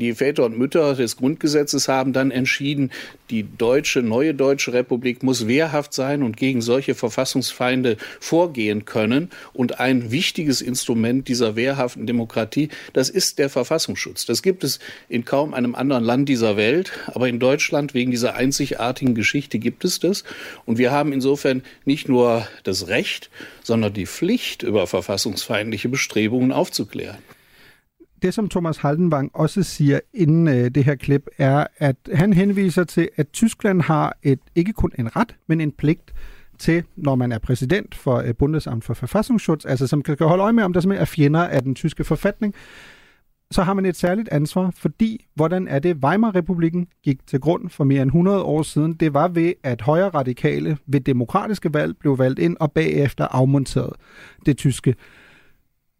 [0.00, 2.90] Die Väter und Mütter des Grundgesetzes haben dann entschieden,
[3.30, 9.30] die deutsche, neue deutsche Republik muss wehrhaft sein und gegen solche Verfassungsfeinde vorgehen können.
[9.52, 14.26] Und ein wichtiges Instrument dieser wehrhaften Demokratie, das ist der Verfassungsschutz.
[14.26, 18.34] Das gibt es in kaum einem anderen Land dieser Welt, aber in Deutschland wegen dieser
[18.34, 20.24] einzigartigen Geschichte gibt es das.
[20.66, 23.30] Und wir haben insofern nicht nur das Recht,
[23.62, 27.18] sondern die Pflicht, über verfassungsfeindliche Bestrebungen aufzuklären.
[28.24, 32.84] Det, som Thomas Haldenwang også siger inden øh, det her klip, er, at han henviser
[32.84, 36.14] til, at Tyskland har et ikke kun en ret, men en pligt
[36.58, 40.52] til, når man er præsident for øh, Bundesamt for Verfassungsschutz, altså som kan holde øje
[40.52, 42.54] med, om der simpelthen er fjender af den tyske forfatning,
[43.50, 47.84] så har man et særligt ansvar, fordi hvordan er det, Weimar-republiken gik til grund for
[47.84, 52.18] mere end 100 år siden, det var ved, at højre radikale ved demokratiske valg blev
[52.18, 53.92] valgt ind og bagefter afmonteret
[54.46, 54.94] det tyske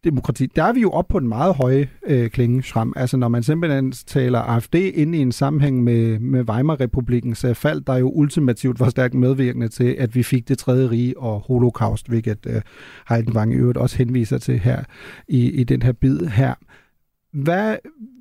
[0.05, 2.93] demokrati, der er vi jo op på en meget høj øh, klingeschram.
[2.95, 7.81] Altså når man simpelthen taler AFD ind i en sammenhæng med, med Weimar-republikens øh, fald,
[7.81, 12.07] der jo ultimativt var stærkt medvirkende til, at vi fik det tredje rige og holocaust,
[12.07, 12.61] hvilket øh,
[13.09, 14.83] Heidenvang i øvrigt også henviser til her
[15.27, 16.53] i, i den her bid her.
[17.33, 17.75] Hvad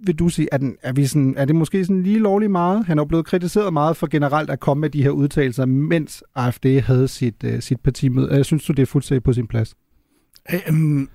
[0.06, 0.48] vil du sige?
[0.52, 2.86] Er, den, er, vi sådan, er det måske sådan lige lovligt meget?
[2.86, 6.24] Han er jo blevet kritiseret meget for generelt at komme med de her udtalelser, mens
[6.34, 8.34] AFD havde sit, uh, sit partimøde.
[8.34, 9.74] Jeg synes du, det er fuldstændig på sin plads?
[10.52, 11.08] Øhm,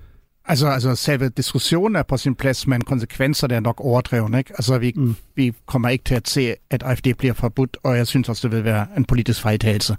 [0.44, 4.38] altså, altså selve diskussionen er på sin plads, men konsekvenserne er nok overdrevet.
[4.38, 4.52] Ikke?
[4.54, 5.16] Altså, vi, mm.
[5.34, 8.56] vi kommer ikke til at se, at AFD bliver forbudt, og jeg synes også, det
[8.56, 9.96] vil være en politisk fejltagelse.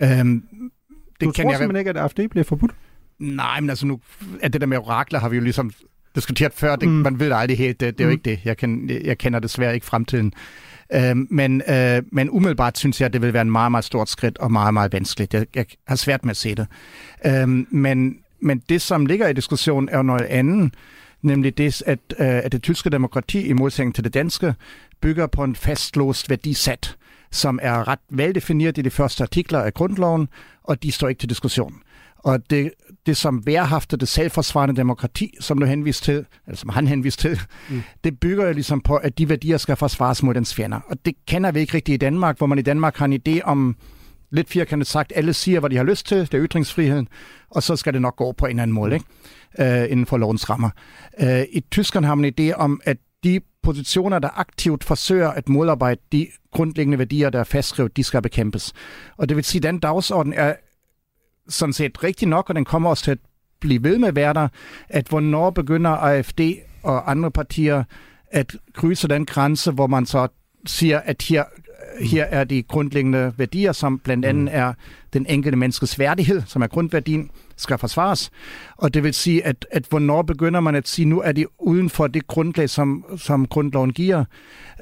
[0.00, 0.06] Mm.
[0.06, 0.44] Øhm,
[1.20, 1.58] det du kan tror jeg...
[1.58, 2.72] simpelthen ikke, at AFD bliver forbudt?
[3.18, 4.00] Nej, men altså nu,
[4.42, 5.72] at det der med orakler har vi jo ligesom
[6.14, 6.76] diskuteret før.
[6.76, 6.94] Det, mm.
[6.94, 8.12] Man ved aldrig helt, det, det er jo mm.
[8.12, 8.40] ikke det.
[8.44, 10.32] Jeg, kan, jeg kender desværre ikke fremtiden.
[10.94, 14.08] Øh, men, øh, men umiddelbart synes jeg, at det vil være en meget, meget stort
[14.08, 15.34] skridt og meget, meget vanskeligt.
[15.34, 16.66] Jeg, jeg har svært med at se det.
[17.26, 20.74] Øh, men, men det, som ligger i diskussionen, er noget andet,
[21.22, 24.54] nemlig det, at, øh, at det tyske demokrati i modsætning til det danske
[25.00, 26.96] bygger på en fastlåst værdisæt,
[27.30, 30.28] som er ret veldefineret i de første artikler af grundloven,
[30.64, 31.74] og de står ikke til diskussion.
[32.18, 32.70] Og det,
[33.06, 37.40] det som værhaftet, det selvforsvarende demokrati, som du henviste til, eller som han henviste til,
[37.70, 37.82] mm.
[38.04, 40.80] det bygger jo ligesom på, at de værdier skal forsvares mod dens fjender.
[40.86, 43.40] Og det kender vi ikke rigtigt i Danmark, hvor man i Danmark har en idé
[43.42, 43.76] om,
[44.30, 47.08] lidt firkantet sagt, alle siger, hvad de har lyst til, det er ytringsfriheden,
[47.50, 49.06] og så skal det nok gå på en eller anden måde, ikke?
[49.58, 50.70] Uh, inden for lovens rammer.
[51.22, 55.48] Uh, I Tyskland har man en idé om, at de positioner, der aktivt forsøger at
[55.48, 58.72] modarbejde de grundlæggende værdier, der er fastskrevet, de skal bekæmpes.
[59.16, 60.54] Og det vil sige, at den dagsorden er
[61.48, 63.18] sådan set rigtig nok, og den kommer også til at
[63.60, 64.48] blive ved med at være der,
[64.88, 66.40] at hvornår begynder AFD
[66.82, 67.84] og andre partier
[68.30, 70.28] at krydse den grænse, hvor man så
[70.66, 71.44] siger, at her,
[72.00, 74.48] her er de grundlæggende værdier, som blandt andet mm.
[74.52, 74.72] er
[75.12, 78.30] den enkelte menneskes værdighed, som er grundværdien, skal forsvares.
[78.76, 81.90] Og det vil sige, at, at hvornår begynder man at sige, nu er de uden
[81.90, 84.24] for det grundlag, som, som grundloven giver.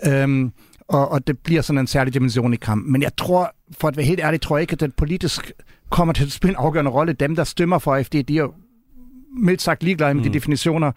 [0.06, 0.52] Øhm,
[0.88, 2.92] og, og det bliver sådan en særlig dimension i kampen.
[2.92, 5.52] Men jeg tror, for at være helt ærlig, tror jeg ikke, at den politisk
[5.90, 7.12] kommer til at spille en afgørende rolle.
[7.12, 8.54] Dem, der stemmer for AFD, de er
[9.36, 10.30] mildt sagt ligeglade med mm.
[10.30, 10.92] de definitioner.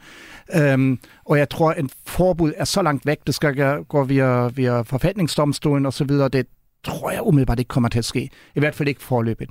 [0.55, 4.47] Øhm, og jeg tror, at en forbud er så langt væk, det skal gå via,
[4.47, 6.45] via forfatningsdomstolen osv., det
[6.83, 8.29] tror jeg umiddelbart ikke kommer til at ske.
[8.55, 9.49] I hvert fald ikke forløbet.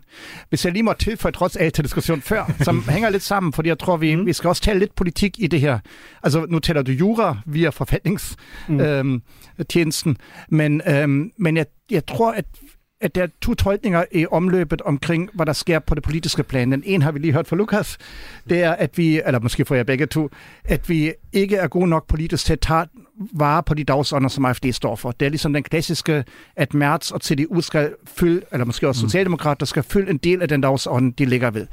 [0.48, 3.68] Hvis jeg lige må tilføje trods alt til diskussion før, som hænger lidt sammen, fordi
[3.68, 4.26] jeg tror, vi, mm.
[4.26, 5.78] vi skal også tale lidt politik i det her.
[6.22, 9.22] Altså, nu taler du jura via forfatningstjenesten,
[10.10, 10.10] mm.
[10.10, 10.16] øhm,
[10.48, 12.44] men, øhm, men jeg, jeg tror, at
[13.00, 16.72] at der er to tolkninger i omløbet omkring, hvad der sker på det politiske plan.
[16.72, 17.98] Den ene har vi lige hørt fra Lukas,
[18.50, 20.28] det er, at vi, eller måske får jeg begge to,
[20.64, 22.86] at vi ikke er gode nok politisk til at tage
[23.32, 25.10] vare på de dagsordner, som AFD står for.
[25.10, 26.24] Det er ligesom den klassiske,
[26.56, 29.08] at Merz og CDU skal fylde, eller måske også mm.
[29.08, 31.66] Socialdemokrater skal fylde en del af den dagsorden, de ligger ved.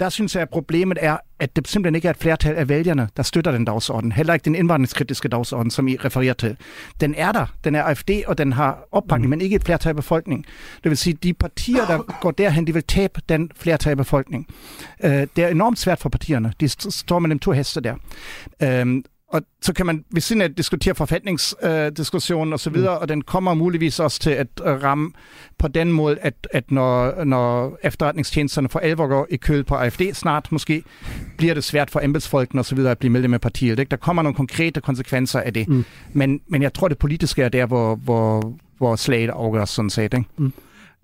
[0.00, 3.08] Der synes jeg, at problemet er, at det simpelthen ikke er et flertal af vælgerne,
[3.16, 4.12] der støtter den dagsorden.
[4.12, 6.56] Heller ikke den indvandringskritiske dagsorden, som I refererer til.
[7.00, 7.46] Den er der.
[7.64, 9.30] Den er AFD, og den har opbakning, mm.
[9.30, 10.44] men ikke et flertal af befolkningen.
[10.84, 13.96] Det vil sige, at de partier, der går derhen, de vil tabe den flertal af
[13.96, 14.46] befolkningen.
[15.04, 16.52] Uh, det er enormt svært for partierne.
[16.60, 17.94] De står mellem to heste der.
[18.84, 19.02] Uh,
[19.36, 23.02] og så kan man ved siden af diskutere forfatningsdiskussionen øh, videre, mm.
[23.02, 25.10] og den kommer muligvis også til at øh, ramme
[25.58, 30.02] på den måde, at, at når, når efterretningstjenesterne for alvor går i kød på AFD
[30.12, 30.82] snart måske,
[31.38, 33.78] bliver det svært for embedsfolkene og så videre at blive medlem af partiet.
[33.78, 33.90] Ikke?
[33.90, 35.68] Der kommer nogle konkrete konsekvenser af det.
[35.68, 35.84] Mm.
[36.12, 40.14] Men, men jeg tror, det politiske er der, hvor, hvor, hvor slaget afgøres sådan set.
[40.14, 40.24] Ikke?
[40.36, 40.52] Mm.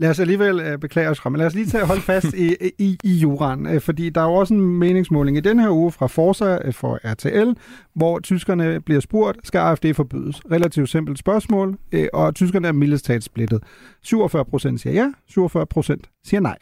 [0.03, 2.57] Lad os alligevel øh, beklage os fra, men lad os lige tage holde fast i,
[2.79, 5.93] i, i juraen, øh, fordi der er jo også en meningsmåling i den her uge
[5.93, 7.61] fra Forza øh, for RTL,
[7.95, 10.41] hvor tyskerne bliver spurgt, skal AFD forbydes?
[10.51, 11.79] Relativt simpelt spørgsmål,
[12.13, 13.63] og tyskerne er mildest talt splittet.
[14.03, 16.59] 47 procent siger ja, 47 procent siger nej.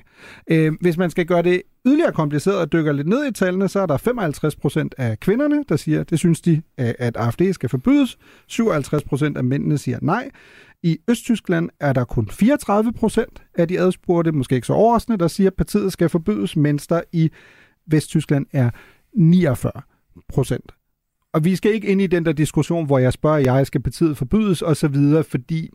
[0.80, 3.86] Hvis man skal gøre det yderligere kompliceret og dykker lidt ned i tallene, så er
[3.86, 8.18] der 55 procent af kvinderne, der siger, det synes de, at AFD skal forbydes.
[8.46, 10.30] 57 procent af mændene siger nej.
[10.82, 15.28] I Østtyskland er der kun 34 procent af de adspurgte, måske ikke så overraskende, der
[15.28, 17.30] siger, at partiet skal forbydes, mens der i
[17.86, 18.70] Vesttyskland er
[19.14, 19.72] 49
[20.28, 20.72] procent.
[21.32, 24.16] Og vi skal ikke ind i den der diskussion, hvor jeg spørger, jeg skal partiet
[24.16, 24.96] forbydes osv.,
[25.28, 25.70] fordi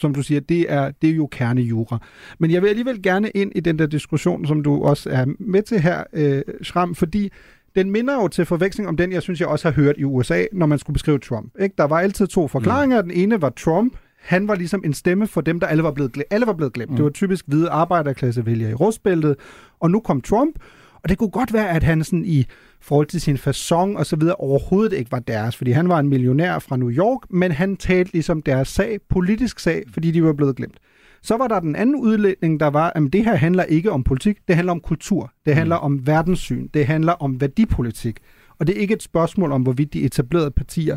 [0.00, 1.98] som du siger, det er, det er jo kernejura.
[2.38, 5.62] Men jeg vil alligevel gerne ind i den der diskussion, som du også er med
[5.62, 7.32] til her, øh, Schram, fordi
[7.74, 10.44] den minder jo til forveksling om den, jeg synes, jeg også har hørt i USA,
[10.52, 11.52] når man skulle beskrive Trump.
[11.60, 11.74] Ikke?
[11.78, 13.02] Der var altid to forklaringer.
[13.02, 13.08] Mm.
[13.08, 13.96] Den ene var Trump,
[14.28, 16.26] han var ligesom en stemme for dem, der alle var blevet glemt.
[16.30, 16.90] Alle var blevet glemt.
[16.90, 16.96] Mm.
[16.96, 19.36] Det var typisk hvide arbejderklassevælgere i rustbæltet,
[19.80, 20.58] og nu kom Trump,
[21.02, 22.46] og det kunne godt være, at han sådan i
[22.80, 26.08] forhold til sin façon og så videre overhovedet ikke var deres, fordi han var en
[26.08, 30.32] millionær fra New York, men han talte ligesom deres sag, politisk sag, fordi de var
[30.32, 30.78] blevet glemt.
[31.22, 34.38] Så var der den anden udlægning, der var, at det her handler ikke om politik,
[34.48, 35.84] det handler om kultur, det handler mm.
[35.84, 38.18] om verdenssyn, det handler om værdipolitik.
[38.58, 40.96] Og det er ikke et spørgsmål om, hvorvidt de etablerede partier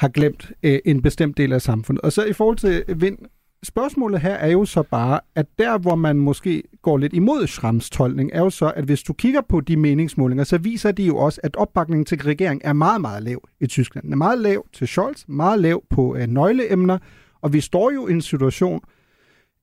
[0.00, 2.02] har glemt øh, en bestemt del af samfundet.
[2.02, 3.18] Og så i forhold til øh, Vind,
[3.62, 7.90] spørgsmålet her er jo så bare, at der, hvor man måske går lidt imod Schrams
[7.90, 11.16] tolkning, er jo så, at hvis du kigger på de meningsmålinger, så viser de jo
[11.16, 14.04] også, at opbakningen til regeringen er meget, meget lav i Tyskland.
[14.04, 16.98] Den er meget lav til Scholz, meget lav på øh, nøgleemner,
[17.40, 18.99] og vi står jo i en situation, øh,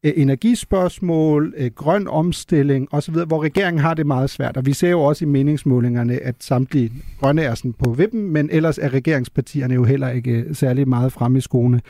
[0.04, 4.58] energispørgsmål, øh, grøn omstilling osv., hvor regeringen har det meget svært.
[4.58, 8.50] Og vi ser jo også i meningsmålingerne, at samtlige grønne er sådan på vippen, men
[8.52, 11.82] ellers er regeringspartierne jo heller ikke øh, særlig meget fremme i skoene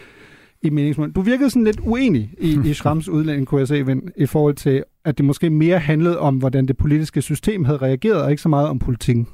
[0.62, 1.14] i meningsmålingen.
[1.14, 3.86] Du virkede sådan lidt uenig i, i Schrams udlænding, kunne jeg se,
[4.18, 8.22] i forhold til, at det måske mere handlede om, hvordan det politiske system havde reageret,
[8.22, 9.28] og ikke så meget om politikken.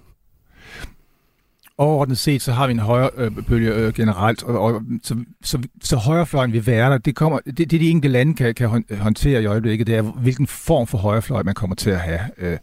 [1.77, 5.59] Overordnet set, så har vi en højre øh, bølge øh, generelt, og, og så, så,
[5.81, 6.97] så højrefløjen vil være der.
[6.97, 10.47] Det, kommer, det, det de enkelte lande kan, kan håndtere i øjeblikket, det er, hvilken
[10.47, 12.19] form for højrefløj man kommer til at have.
[12.37, 12.57] Øh,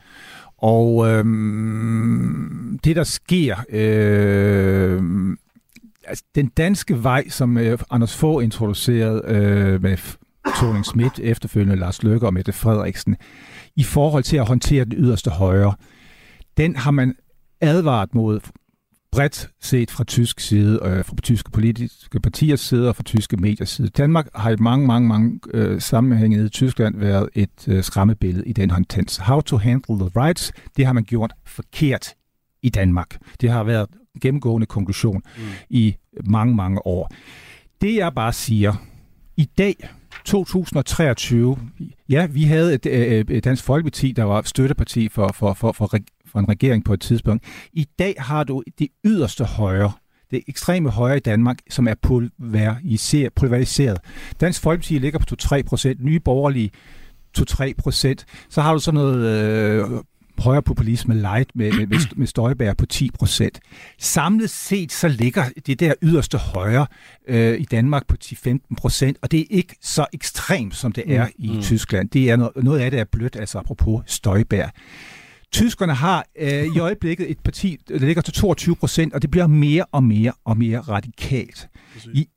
[0.58, 1.24] og øh,
[2.84, 5.02] det, der sker, øh,
[6.06, 9.96] altså, den danske vej, som øh, Anders Fogh introducerede øh, med
[10.54, 13.16] Thorning Schmidt, efterfølgende Lars Løkke og Mette Frederiksen,
[13.76, 15.74] i forhold til at håndtere den yderste højre,
[16.56, 17.14] den har man
[17.60, 18.40] advaret mod
[19.12, 23.70] bredt set fra tysk side, øh, fra tyske politiske partiers side og fra tyske mediers
[23.70, 23.88] side.
[23.88, 28.52] Danmark har i mange, mange, mange øh, sammenhænge i Tyskland været et øh, skræmmebillede i
[28.52, 29.16] den håndtens.
[29.16, 32.14] How to handle the rights, det har man gjort forkert
[32.62, 33.18] i Danmark.
[33.40, 33.86] Det har været
[34.20, 35.42] gennemgående konklusion mm.
[35.70, 37.10] i mange, mange år.
[37.80, 38.74] Det jeg bare siger,
[39.36, 39.88] i dag,
[40.24, 41.56] 2023,
[42.08, 45.94] ja, vi havde et, et, et Dansk Folkeparti, der var støtteparti for, for, for, for,
[46.30, 47.44] for en regering på et tidspunkt.
[47.72, 49.92] I dag har du det yderste højre,
[50.30, 51.94] det ekstreme højre i Danmark, som er
[53.36, 53.98] pulveriseret.
[54.40, 56.70] Dansk Folkeparti ligger på 2-3 procent, nye borgerlige
[57.38, 58.26] 2-3 procent.
[58.48, 60.00] Så har du sådan noget øh,
[60.40, 63.60] højre populisme light med, med, med Støjbær på 10 procent.
[63.98, 66.86] Samlet set så ligger det der yderste højre
[67.28, 71.26] øh, i Danmark på 10-15 procent, og det er ikke så ekstremt, som det er
[71.26, 71.32] mm.
[71.38, 71.62] i mm.
[71.62, 72.10] Tyskland.
[72.10, 74.68] Det er noget, noget af det er blødt, altså apropos Støjbær.
[75.52, 79.46] Tyskerne har øh, i øjeblikket et parti, der ligger til 22 procent, og det bliver
[79.46, 81.68] mere og mere og mere radikalt.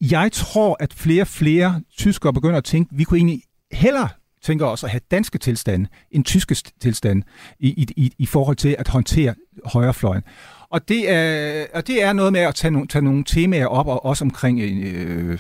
[0.02, 4.10] Jeg tror, at flere og flere tyskere begynder at tænke, at vi kunne egentlig hellere
[4.43, 7.26] tænker også at have danske tilstande end tyske tilstande
[7.60, 10.23] i, i, i forhold til at håndtere højrefløjen.
[10.69, 13.88] Og det er, og det er noget med at tage nogle, tage nogle temaer op,
[13.88, 15.38] og også omkring øh,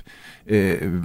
[0.47, 1.03] øh,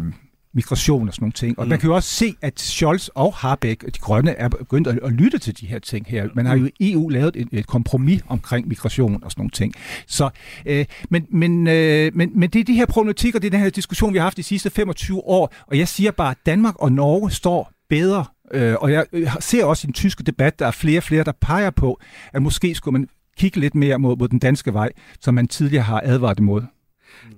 [0.55, 1.59] migration og sådan nogle ting.
[1.59, 1.69] Og mm.
[1.69, 5.13] man kan jo også se, at Scholz og Harbeck, de grønne, er begyndt at, at
[5.13, 6.29] lytte til de her ting her.
[6.35, 9.75] Man har jo i EU lavet et, et kompromis omkring migration og sådan nogle ting.
[10.07, 10.31] Så,
[10.67, 13.71] øh, men, men, øh, men, men det er de her problematikker, det er den her
[13.71, 16.93] diskussion, vi har haft de sidste 25 år, og jeg siger bare, at Danmark og
[16.93, 18.25] Norge står bedre.
[18.53, 19.07] Øh, og jeg
[19.41, 22.01] ser også i den tyske debat, der er flere og flere, der peger på,
[22.33, 23.09] at måske skulle man
[23.39, 26.63] kigge lidt mere mod, mod den danske vej, som man tidligere har advaret imod.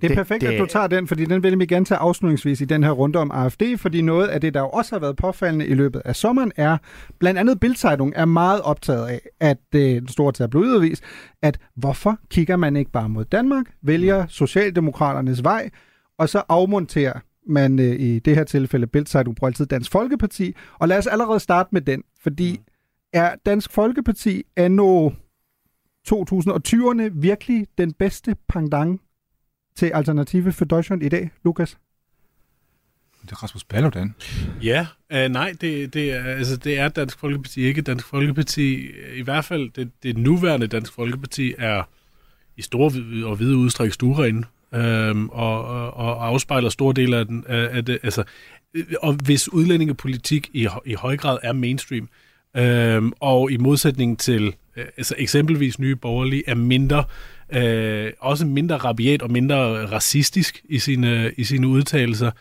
[0.01, 0.55] Det er perfekt, det, det...
[0.55, 3.19] at du tager den, fordi den vil vi gerne tage afslutningsvis i den her runde
[3.19, 6.15] om AFD, fordi noget af det, der jo også har været påfaldende i løbet af
[6.15, 6.77] sommeren, er
[7.19, 11.01] blandt andet Bildzeitung er meget optaget af, at det den store tabloidavis,
[11.41, 15.69] at hvorfor kigger man ikke bare mod Danmark, vælger Socialdemokraternes vej,
[16.17, 20.87] og så afmonterer man øh, i det her tilfælde Bildzeitung bruger altid Dansk Folkeparti, og
[20.87, 22.63] lad os allerede starte med den, fordi mm.
[23.13, 25.09] er Dansk Folkeparti anno
[26.07, 29.01] 2020'erne virkelig den bedste pendant
[29.75, 31.77] til Alternative for Deutschland i dag, Lukas?
[33.21, 34.15] Det er Rasmus Paludan.
[34.63, 37.81] Ja, øh, nej, det, det, er, altså, det er Dansk Folkeparti ikke.
[37.81, 41.83] Dansk Folkeparti, i hvert fald det, det nuværende Dansk Folkeparti, er
[42.57, 42.91] i stor
[43.25, 47.85] og hvide udstræk stuerinde øhm, og, og, og afspejler store dele af, den, af, af
[47.85, 47.99] det.
[48.03, 48.23] Altså,
[48.73, 52.09] øh, og hvis udlændingepolitik i, i høj grad er mainstream,
[52.57, 57.03] øhm, og i modsætning til Øh, altså eksempelvis nye borgerlige, er mindre
[57.53, 62.31] øh, også mindre rabiat og mindre racistisk i sine, i sine udtalelser.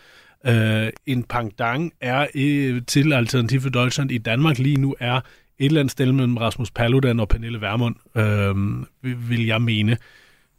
[0.46, 5.66] Øh, en pangdang er øh, til Alternativ for Deutschland i Danmark lige nu er et
[5.66, 9.96] eller andet sted mellem Rasmus Paludan og Pernille Vermund, øh, vil jeg mene,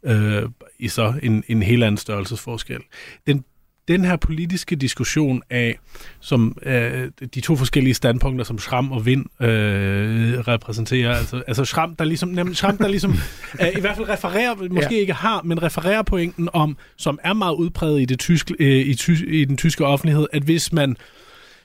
[0.02, 0.42] øh,
[0.78, 2.80] i så en, en helt anden størrelsesforskel.
[3.26, 3.44] Den
[3.92, 5.78] den her politiske diskussion af
[6.20, 11.94] som øh, de to forskellige standpunkter, som Schram og Vind øh, repræsenterer, altså, altså Schram,
[11.96, 13.12] der ligesom, nem, Schram, der ligesom
[13.60, 15.00] øh, i hvert fald refererer, måske ja.
[15.00, 18.94] ikke har, men refererer pointen om, som er meget udpræget i, det tysk, øh, i,
[18.94, 20.96] ty, i den tyske offentlighed, at hvis man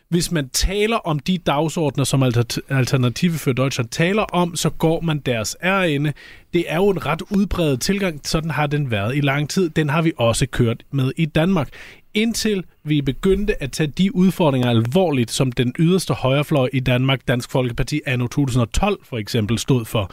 [0.10, 2.24] hvis man taler om de dagsordner, som
[2.70, 6.14] Alternative for Deutschland taler om, så går man deres ærende.
[6.54, 9.70] Det er jo en ret udbredt tilgang, sådan har den været i lang tid.
[9.70, 11.70] Den har vi også kørt med i Danmark
[12.18, 17.52] indtil vi begyndte at tage de udfordringer alvorligt, som den yderste højrefløj i Danmark, Dansk
[17.52, 20.12] Folkeparti anno 2012 for eksempel, stod for.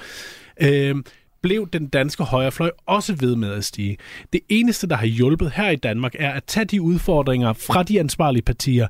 [0.60, 0.96] Øh,
[1.42, 3.96] blev den danske højrefløj også ved med at stige.
[4.32, 8.00] Det eneste, der har hjulpet her i Danmark, er at tage de udfordringer fra de
[8.00, 8.88] ansvarlige partier,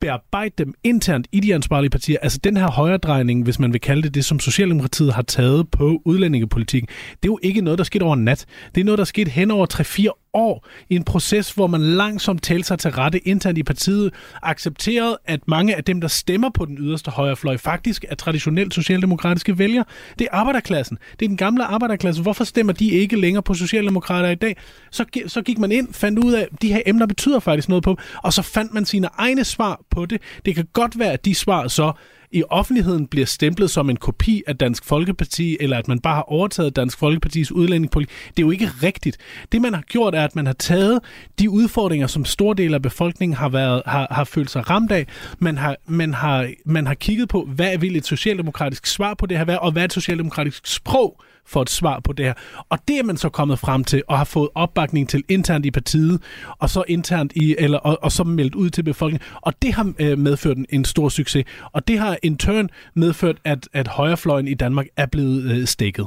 [0.00, 2.18] bearbejde dem internt i de ansvarlige partier.
[2.22, 6.02] Altså den her højredrejning, hvis man vil kalde det det, som Socialdemokratiet har taget på
[6.04, 8.46] udlændingepolitikken, det er jo ikke noget, der skete over nat.
[8.74, 12.42] Det er noget, der skete hen over 3-4 år i en proces, hvor man langsomt
[12.42, 16.64] talte sig til rette internt i partiet, accepterede, at mange af dem, der stemmer på
[16.64, 19.84] den yderste højrefløj, faktisk er traditionelt socialdemokratiske vælgere.
[20.18, 20.98] Det er arbejderklassen.
[21.20, 22.22] Det er den gamle arbejderklasse.
[22.22, 24.56] Hvorfor stemmer de ikke længere på socialdemokrater i dag?
[24.90, 27.84] Så, så gik man ind, fandt ud af, at de her emner betyder faktisk noget
[27.84, 30.22] på, og så fandt man sine egne svar på det.
[30.44, 31.92] Det kan godt være, at de svar så
[32.32, 36.22] i offentligheden bliver stemplet som en kopi af Dansk Folkeparti, eller at man bare har
[36.22, 38.14] overtaget Dansk Folkepartis udlændingepolitik.
[38.36, 39.18] Det er jo ikke rigtigt.
[39.52, 41.00] Det, man har gjort, er, at man har taget
[41.38, 45.06] de udfordringer, som stor del af befolkningen har, været, har, har følt sig ramt af.
[45.38, 49.38] Man har, man, har, man har kigget på, hvad vil et socialdemokratisk svar på det
[49.38, 52.34] her være, og hvad er et socialdemokratisk sprog for et svar på det her.
[52.68, 55.70] Og det er man så kommet frem til, og har fået opbakning til internt i
[55.70, 56.22] partiet,
[56.58, 59.28] og så internt i, eller, og, og så meldt ud til befolkningen.
[59.42, 61.44] Og det har øh, medført en, en stor succes.
[61.72, 66.06] Og det har in turn medført, at, at højrefløjen i Danmark er blevet øh, stikket.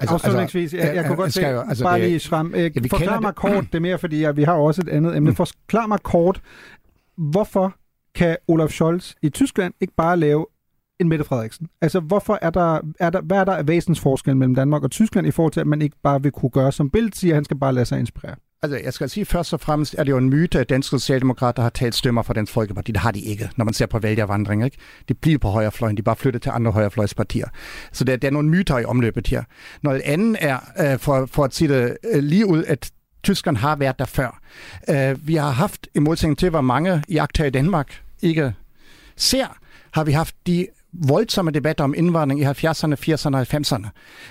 [0.00, 3.34] Altså, Afslutningsvis, jeg, jeg kunne godt se, altså, bare lige Schramm, øh, ja, forklar mig
[3.34, 5.30] kort, det er mere, fordi ja, vi har også et andet emne.
[5.30, 5.36] Mm.
[5.36, 6.40] Forklar mig kort,
[7.16, 7.74] hvorfor
[8.14, 10.46] kan Olaf Scholz i Tyskland ikke bare lave
[11.00, 11.68] end Mette Frederiksen?
[11.80, 15.26] Altså, hvorfor er der, er der, hvad er der af væsensforskel mellem Danmark og Tyskland
[15.26, 17.58] i forhold til, at man ikke bare vil kunne gøre, som Bildt siger, han skal
[17.58, 18.34] bare lade sig inspirere?
[18.62, 21.62] Altså, jeg skal sige først og fremmest, er det jo en myte, at danske socialdemokrater
[21.62, 22.92] har talt stemmer for Dansk Folkeparti.
[22.92, 24.64] Det har de ikke, når man ser på vælgervandring.
[24.64, 24.76] Ikke?
[25.08, 27.46] De bliver på højrefløjen, de bare flytter til andre højrefløjspartier.
[27.92, 29.42] Så der, der er nogle myter i omløbet her.
[29.82, 32.90] Noget andet er, øh, for, for at sige det øh, lige ud, at
[33.22, 34.40] Tyskland har været der før.
[34.90, 38.54] Øh, vi har haft, i modsætning til, hvor mange jagter i Danmark ikke
[39.16, 39.58] ser,
[39.92, 43.88] har vi haft de voldsomme debatter om indvandring i 70'erne, 80'erne og 90'erne.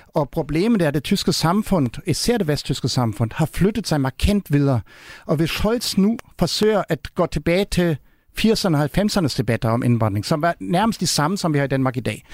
[0.07, 4.53] Og problemet er, at det tyske samfund, især det vesttyske samfund, har flyttet sig markant
[4.53, 4.81] videre.
[5.25, 7.97] Og hvis Scholz nu forsøger at gå tilbage til
[8.39, 11.67] 80'erne og 90'ernes debatter om indvandring, som var nærmest de samme, som vi har i
[11.67, 12.25] Danmark i dag,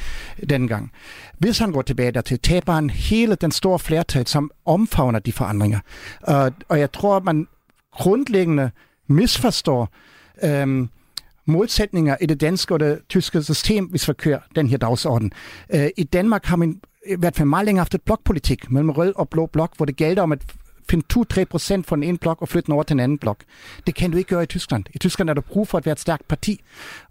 [0.49, 0.91] dengang.
[1.37, 5.79] Hvis han går tilbage dertil, taber han hele den store flertal, som omfavner de forandringer.
[6.21, 7.47] Og, og jeg tror, at man
[7.91, 8.71] grundlæggende
[9.07, 9.89] misforstår
[10.43, 10.89] øhm,
[11.45, 15.31] modsætninger i det danske og det tyske system, hvis vi kører den her dagsorden.
[15.73, 19.13] Øh, I Danmark har man i hvert fald meget længere haft et blokpolitik mellem rød
[19.15, 20.43] og blå blok, hvor det gælder om at
[20.89, 21.05] finde
[21.41, 23.37] 2-3 procent fra den ene blok og flytte den over til den anden blok.
[23.87, 24.83] Det kan du ikke gøre i Tyskland.
[24.93, 26.61] I Tyskland er der brug for at være et stærkt parti.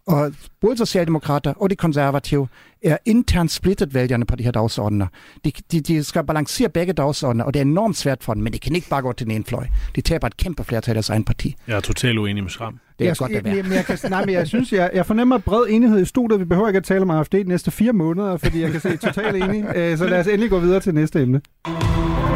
[0.07, 2.49] Og både Socialdemokrater og de konservative
[2.83, 5.07] er internt splittet vælgerne på de her dagsordner.
[5.45, 8.53] De, de, de skal balancere begge dagsordner, og det er enormt svært for dem, men
[8.53, 9.66] de kan ikke bare gå til den ene fløj.
[9.97, 11.57] De taber et kæmpe flertal af deres egen parti.
[11.68, 12.79] Jeg er totalt uenig med Schramm.
[12.99, 13.57] Det er jeg, godt at være.
[13.57, 16.41] Jeg, jeg, kan, nej, men jeg synes, jeg, jeg fornemmer bred enighed i studiet.
[16.41, 18.97] Vi behøver ikke at tale om AFD de næste fire måneder, fordi jeg kan se
[18.97, 19.64] totalt enig.
[19.77, 21.41] Øh, så lad os endelig gå videre til næste emne.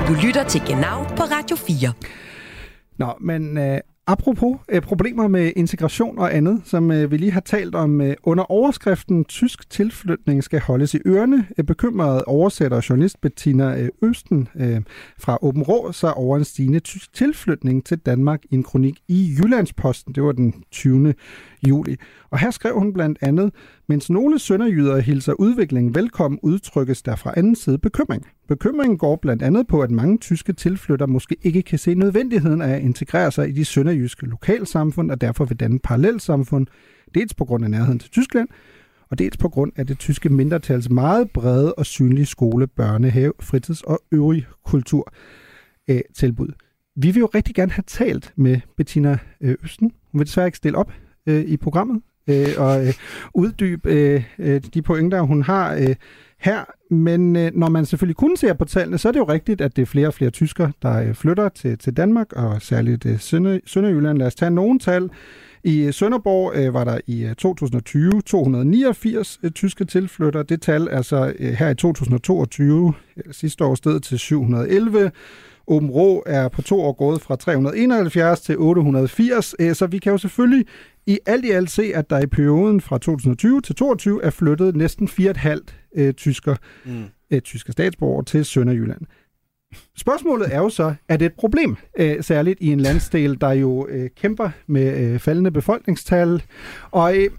[0.09, 1.92] Du lytter til Genau på Radio 4.
[2.98, 7.40] Nå, men øh, apropos øh, problemer med integration og andet, som øh, vi lige har
[7.40, 12.88] talt om øh, under overskriften Tysk tilflytning skal holdes i ørerne, øh, bekymrede oversætter og
[12.88, 14.80] journalist Bettina øh, Østen øh,
[15.18, 19.36] fra Åben Rå sig over en stigende tysk tilflytning til Danmark i en kronik i
[19.38, 20.14] Jyllandsposten.
[20.14, 21.14] Det var den 20
[21.66, 21.96] juli.
[22.30, 23.52] Og her skrev hun blandt andet,
[23.88, 28.26] mens nogle sønderjyder hilser udviklingen velkommen, udtrykkes der fra anden side bekymring.
[28.48, 32.74] Bekymringen går blandt andet på, at mange tyske tilflytter måske ikke kan se nødvendigheden af
[32.74, 36.66] at integrere sig i de sønderjyske lokalsamfund, og derfor vil danne parallelsamfund,
[37.14, 38.48] dels på grund af nærheden til Tyskland,
[39.10, 43.82] og dels på grund af det tyske mindretals meget brede og synlige skole, børnehave, fritids-
[43.82, 45.12] og øvrig kultur
[45.90, 46.48] øh, tilbud.
[46.96, 49.92] Vi vil jo rigtig gerne have talt med Bettina øh, Østen.
[50.12, 50.92] Hun vil desværre ikke stille op
[51.27, 52.95] øh, i programmet øh, og øh,
[53.35, 55.95] uddybe øh, øh, de pointer, hun har øh,
[56.39, 56.64] her.
[56.91, 59.77] Men øh, når man selvfølgelig kun ser på tallene, så er det jo rigtigt, at
[59.77, 63.18] det er flere og flere tyskere, der øh, flytter til, til Danmark, og særligt øh,
[63.18, 64.18] Sønder, Sønderjylland.
[64.18, 65.11] Lad os tage nogle tal.
[65.64, 70.43] I øh, Sønderborg øh, var der i øh, 2020 289 øh, tyske tilflytter.
[70.43, 75.11] Det tal altså øh, her i 2022 øh, sidste år sted til 711.
[75.68, 80.12] Åben Rå er på to år gået fra 371 til 880, øh, så vi kan
[80.12, 80.66] jo selvfølgelig
[81.06, 84.76] i alt i alt se, at der i perioden fra 2020 til 2022 er flyttet
[84.76, 85.58] næsten 4,5
[85.96, 87.04] øh, tysker, mm.
[87.30, 89.00] øh, tyske statsborgere til Sønderjylland.
[89.96, 93.86] Spørgsmålet er jo så, er det et problem, øh, særligt i en landsdel, der jo
[93.90, 96.42] øh, kæmper med øh, faldende befolkningstal,
[96.90, 97.30] og øh,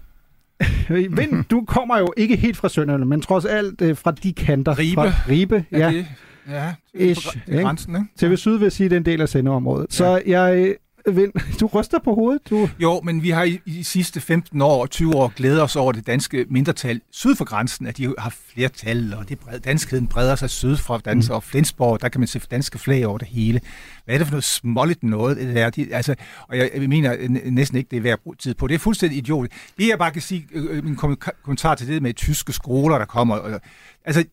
[1.16, 4.78] Vind, du kommer jo ikke helt fra Sønderjylland, men trods alt øh, fra de kanter.
[4.78, 4.94] Ribe.
[4.94, 5.78] Fra Ribe, ja.
[5.78, 5.92] ja.
[5.92, 6.06] Det,
[6.48, 8.28] ja, Ish, det er grænsen, ikke?
[8.28, 9.86] TV Syd vil sige, at det er en del af sendeområdet.
[9.90, 9.96] Ja.
[9.96, 10.74] Så jeg
[11.06, 12.50] Vind, du ryster på hovedet.
[12.50, 12.68] Du...
[12.78, 15.76] Jo, men vi har i, i de sidste 15 år og 20 år glædet os
[15.76, 20.06] over det danske mindretal syd for grænsen, at de har flertal, og det bred, danskheden
[20.06, 21.34] breder sig syd fra dansk, mm.
[21.34, 23.60] og Flensborg, der kan man se danske flag over det hele.
[24.04, 25.70] Hvad er det for noget småligt noget, det der?
[25.70, 26.14] De, altså,
[26.48, 27.16] og jeg, mener
[27.50, 28.66] næsten ikke, det er værd at bruge tid på.
[28.66, 29.70] Det er fuldstændig idiotisk.
[29.78, 30.96] Det jeg bare kan sige, øh, øh min
[31.42, 33.60] kommentar til det med tyske skoler, der kommer, øh,
[34.08, 34.24] altså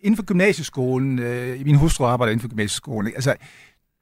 [0.00, 3.34] inden for gymnasieskolen, øh, min hustru arbejder inden for gymnasieskolen, altså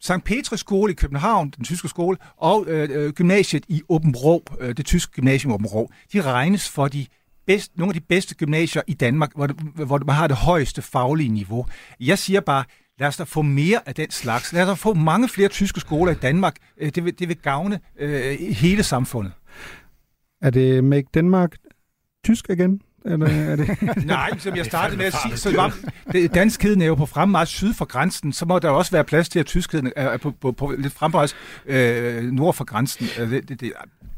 [0.01, 0.25] St.
[0.25, 4.77] Petrus skole i København, den tyske skole, og øh, øh, gymnasiet i Åben Rå, øh,
[4.77, 7.07] det tyske gymnasium Åben Rå, de regnes for de
[7.47, 9.49] bedst, nogle af de bedste gymnasier i Danmark, hvor,
[9.85, 11.67] hvor man har det højeste faglige niveau.
[12.01, 12.65] Jeg siger bare,
[12.99, 14.53] lad os da få mere af den slags.
[14.53, 16.57] Lad os da få mange flere tyske skoler i Danmark.
[16.79, 19.33] Øh, det vil, det vil gavne øh, hele samfundet.
[20.43, 21.57] Er det Make Denmark
[22.25, 22.83] tysk igen?
[23.05, 23.79] Eller er det...
[24.07, 25.77] Nej, som jeg startede med at sige, så var
[26.13, 29.29] det, danskheden er jo på fremmarch syd for grænsen, så må der også være plads
[29.29, 31.35] til, at tyskheden er på, på, på lidt fremmarch
[31.67, 33.07] øh, nord for grænsen.
[33.31, 33.73] Det, det, det,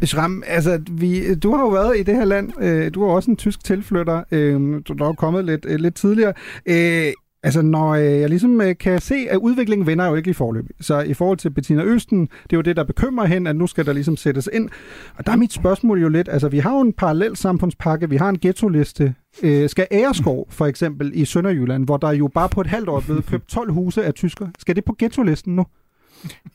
[0.04, 2.62] Schramm, altså, vi, du har jo været i det her land.
[2.62, 4.24] Øh, du er også en tysk tilflytter.
[4.30, 6.32] Øh, du er kommet lidt, øh, lidt tidligere.
[6.66, 7.12] Øh,
[7.44, 10.66] Altså, når øh, jeg ligesom øh, kan se, at udviklingen vender jo ikke i forløb.
[10.80, 13.66] Så i forhold til Bettina Østen, det er jo det, der bekymrer hende, at nu
[13.66, 14.68] skal der ligesom sættes ind.
[15.16, 18.16] Og der er mit spørgsmål jo lidt, altså vi har jo en parallel samfundspakke, vi
[18.16, 19.14] har en ghetto-liste.
[19.42, 22.96] Øh, skal Æreskov for eksempel i Sønderjylland, hvor der jo bare på et halvt år
[22.96, 25.66] er blevet købt 12 huse af tysker, skal det på ghetto-listen nu?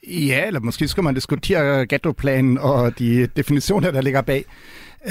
[0.08, 4.46] Ja, eller måske skal man diskutere ghettoplanen og de definitioner, der ligger bag.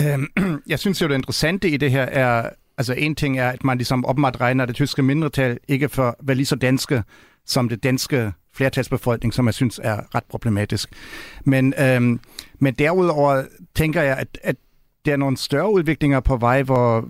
[0.01, 0.27] Øhm,
[0.69, 3.79] jeg synes jo, det interessante i det her er, Altså en ting er, at man
[3.79, 7.03] ligesom åbenbart regner det tyske mindretal ikke for at være lige så danske
[7.47, 10.89] som det danske flertalsbefolkning, som jeg synes er ret problematisk.
[11.45, 12.21] Men, øhm,
[12.59, 14.57] men derudover tænker jeg, at, at
[15.05, 17.09] der er nogle større udviklinger på vej, hvor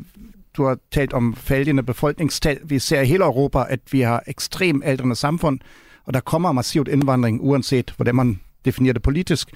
[0.56, 2.58] du har talt om faldende befolkningstal.
[2.64, 5.58] Vi ser i hele Europa, at vi har ekstremt aldrende samfund,
[6.04, 9.50] og der kommer massivt indvandring, uanset hvordan man definerer det politisk.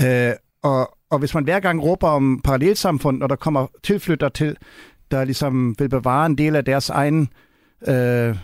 [0.00, 0.32] Øh,
[0.62, 4.56] og, og hvis man hver gang råber om parallelsamfund, når der kommer tilflytter til,
[5.10, 7.28] der ligesom vil bevare en del af deres egen
[7.88, 8.36] øh,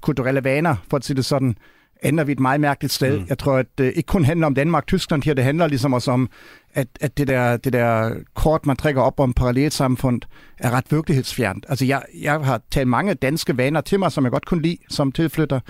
[0.00, 1.56] kulturelle vaner, for at sige det sådan,
[2.02, 3.18] ender vi et meget mærkeligt sted.
[3.18, 3.26] Mm.
[3.28, 6.10] Jeg tror, at det ikke kun handler om Danmark Tyskland her, det handler ligesom også
[6.10, 6.28] om,
[6.74, 10.22] at, at det, der, det der kort, man trækker op om parallelsamfund,
[10.58, 11.66] er ret virkelighedsfjernt.
[11.68, 14.78] Altså, jeg, jeg har taget mange danske vaner til mig, som jeg godt kunne lide
[14.88, 15.60] som tilflytter,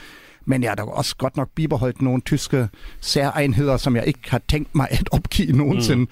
[0.47, 2.69] men jeg har da også godt nok bibeholdt nogle tyske
[3.01, 6.07] særegenheder, som jeg ikke har tænkt mig at opgive nogensinde.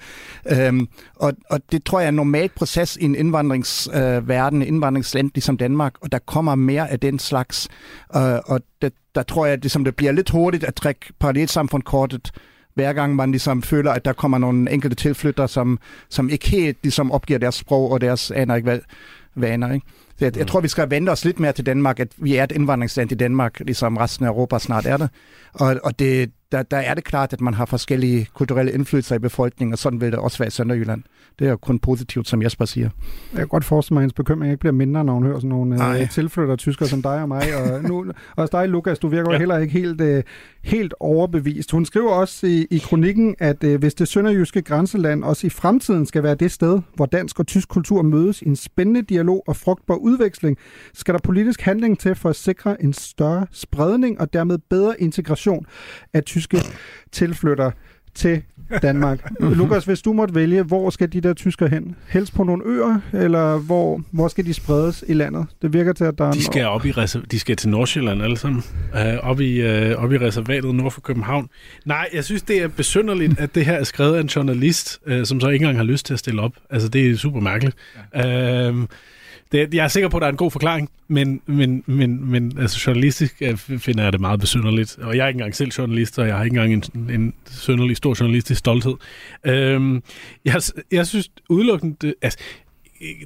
[0.45, 0.57] Mm.
[0.57, 5.31] Øhm, og, og det tror jeg er en normal proces i en indvandringsverden, øh, indvandringsland
[5.35, 7.67] ligesom Danmark, og der kommer mere af den slags.
[8.15, 12.31] Øh, og det, der tror jeg, at ligesom, det bliver lidt hurtigt at trække parallelsamfundkortet
[12.73, 15.79] hver gang man ligesom føler, at der kommer nogle enkelte tilflytter, som,
[16.09, 18.79] som ikke helt ligesom opgiver deres sprog og deres aner ikke hvad,
[19.35, 19.73] vaner.
[19.73, 19.85] Ikke?
[20.19, 22.43] Så jeg, jeg tror, vi skal vente os lidt mere til Danmark, at vi er
[22.43, 25.09] et indvandringsland i Danmark, ligesom resten af Europa snart er det.
[25.53, 29.19] Og, og det, der, der er det klart, at man har forskellige kulturelle indflydelser i
[29.19, 31.03] befolkningen, og sådan vil det også være i Sønderjylland.
[31.39, 32.89] Det er jo kun positivt, som Jesper siger.
[33.31, 35.49] Jeg kan godt forestille mig, at hendes bekymring ikke bliver mindre, når hun hører sådan
[35.49, 37.43] nogle uh, tilflytter tyskere som dig og mig.
[37.55, 39.37] Og nu, også dig, Lukas, du virker ja.
[39.37, 40.21] heller ikke helt, uh,
[40.63, 41.71] helt overbevist.
[41.71, 46.05] Hun skriver også i, i kronikken, at uh, hvis det sønderjyske grænseland også i fremtiden
[46.05, 49.55] skal være det sted, hvor dansk og tysk kultur mødes i en spændende dialog og
[49.55, 50.57] frugtbar udveksling,
[50.93, 55.65] skal der politisk handling til for at sikre en større spredning og dermed bedre integration
[56.13, 56.67] af tyske
[57.11, 57.71] tilflytter
[58.15, 58.41] til
[58.81, 59.29] Danmark.
[59.39, 61.95] Lukas, hvis du måtte vælge, hvor skal de der tysker hen?
[62.07, 65.45] Helst på nogle øer, eller hvor, hvor skal de spredes i landet?
[65.61, 66.31] Det virker til, at der er...
[66.31, 68.63] De skal, op i reserv- de skal til Nordsjælland alle sammen.
[68.93, 71.49] Uh, op, i, uh, op i reservatet nord for København.
[71.85, 75.23] Nej, jeg synes, det er besynderligt, at det her er skrevet af en journalist, uh,
[75.23, 76.53] som så ikke engang har lyst til at stille op.
[76.69, 77.75] Altså, det er super mærkeligt.
[78.15, 78.69] Ja.
[78.69, 78.83] Uh,
[79.53, 82.59] det, jeg er sikker på, at der er en god forklaring, men, men, men, men
[82.59, 84.97] altså, journalistisk øh, finder jeg det meget besynderligt.
[84.97, 87.97] Og jeg er ikke engang selv journalist, og jeg har ikke engang en, en synderlig
[87.97, 88.93] stor journalistisk stolthed.
[89.45, 90.03] Øhm,
[90.45, 92.13] jeg, jeg synes udelukkende...
[92.21, 92.39] Altså,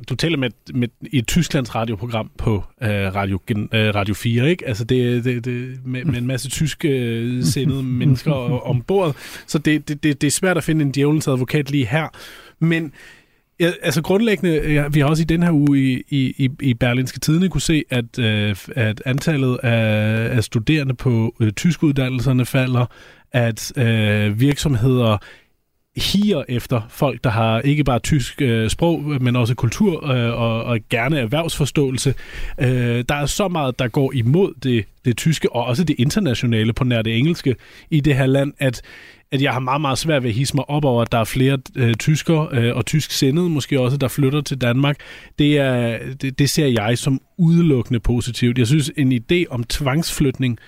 [0.09, 4.67] du taler med, med i et Tysklands radioprogram på uh, Radio, uh, Radio 4, ikke?
[4.67, 6.88] Altså det, det, det med, med en masse tyske
[7.38, 8.32] uh, sendede mennesker
[8.67, 9.15] ombord,
[9.47, 12.07] så det, det, det, det er svært at finde en djævelens advokat lige her.
[12.59, 12.91] Men
[13.60, 17.20] Ja, altså grundlæggende, ja, vi har også i den her uge i, i, i Berlinske
[17.20, 22.86] Tidene kunne se, at, øh, at antallet af, af studerende på øh, tyskuddannelserne falder,
[23.32, 25.18] at øh, virksomheder
[25.97, 30.64] higer efter folk, der har ikke bare tysk øh, sprog, men også kultur øh, og,
[30.64, 32.14] og gerne erhvervsforståelse.
[32.60, 36.74] Øh, der er så meget, der går imod det, det tyske, og også det internationale
[36.74, 37.55] på nær det engelske
[37.89, 38.82] i det her land, at
[39.32, 41.23] at jeg har meget, meget svært ved at hisse mig op over, at der er
[41.23, 44.97] flere øh, tyskere øh, og tysk sendede, måske også, der flytter til Danmark.
[45.39, 48.57] Det, er, det, det ser jeg som udelukkende positivt.
[48.57, 50.59] Jeg synes, en idé om tvangsflytning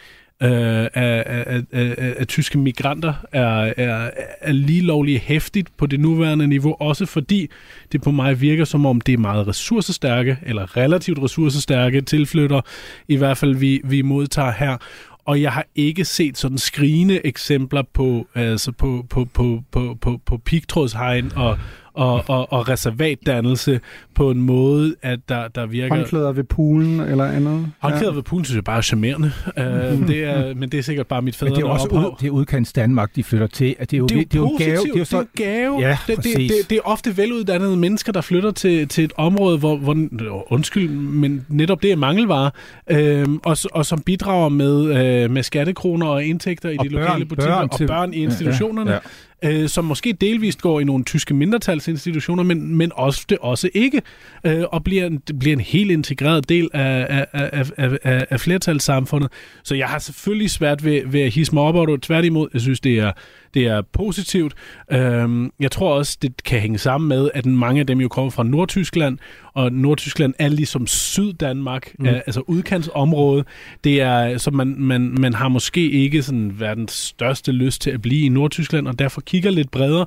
[0.43, 4.09] øh, af, af, af, af, af tyske migranter er, er,
[4.41, 7.47] er lige lovlig hæftigt på det nuværende niveau, også fordi
[7.91, 12.61] det på mig virker som om, det er meget ressourcestærke, eller relativt ressourcestærke tilflytter,
[13.07, 14.77] i hvert fald vi, vi modtager her
[15.25, 20.21] og jeg har ikke set sådan skrigende eksempler på, altså på, på, på, på, på,
[20.25, 21.59] på pigtrådshegn og,
[21.93, 23.79] og, og, og reservatdannelse
[24.15, 25.95] på en måde, at der, der virker...
[25.95, 27.71] Håndklæder ved poolen eller andet?
[27.79, 28.15] Håndklæder ja.
[28.15, 29.31] ved poolen synes jeg bare er charmerende.
[29.57, 31.49] Uh, det er, men det er sikkert bare mit fædre.
[31.49, 33.75] Men det er også ud, det er udkants Danmark, de flytter til.
[33.79, 34.77] At det er jo, det er jo, det er jo gave.
[34.77, 35.79] Det er, jo så, det er en gave.
[35.79, 39.57] Ja, det, det, det, det, er ofte veluddannede mennesker, der flytter til, til et område,
[39.57, 42.51] hvor, hvor undskyld, men netop det er mangelvare,
[42.89, 47.01] øh, og, og som bidrager med, øh, med skattekroner og indtægter i og de børn,
[47.01, 48.91] lokale butikker børn og til, børn i institutionerne.
[48.91, 49.01] Ja, ja
[49.43, 54.01] øh, som måske delvist går i nogle tyske mindretalsinstitutioner, men, men også det også ikke,
[54.43, 59.31] øh, og bliver en, bliver en helt integreret del af, af, af, af, af flertalssamfundet.
[59.63, 62.01] Så jeg har selvfølgelig svært ved, ved at hisse mig op over det.
[62.01, 63.11] Tværtimod, jeg synes, det er,
[63.53, 64.53] det er positivt.
[64.91, 68.31] Øhm, jeg tror også, det kan hænge sammen med, at mange af dem jo kommer
[68.31, 69.17] fra Nordtyskland,
[69.53, 72.05] og Nordtyskland er ligesom Syddanmark, mm.
[72.07, 73.43] altså udkantsområde.
[73.83, 78.01] Det er, så man, man, man har måske ikke sådan verdens største lyst til at
[78.01, 80.05] blive i Nordtyskland, og derfor kigger lidt bredere.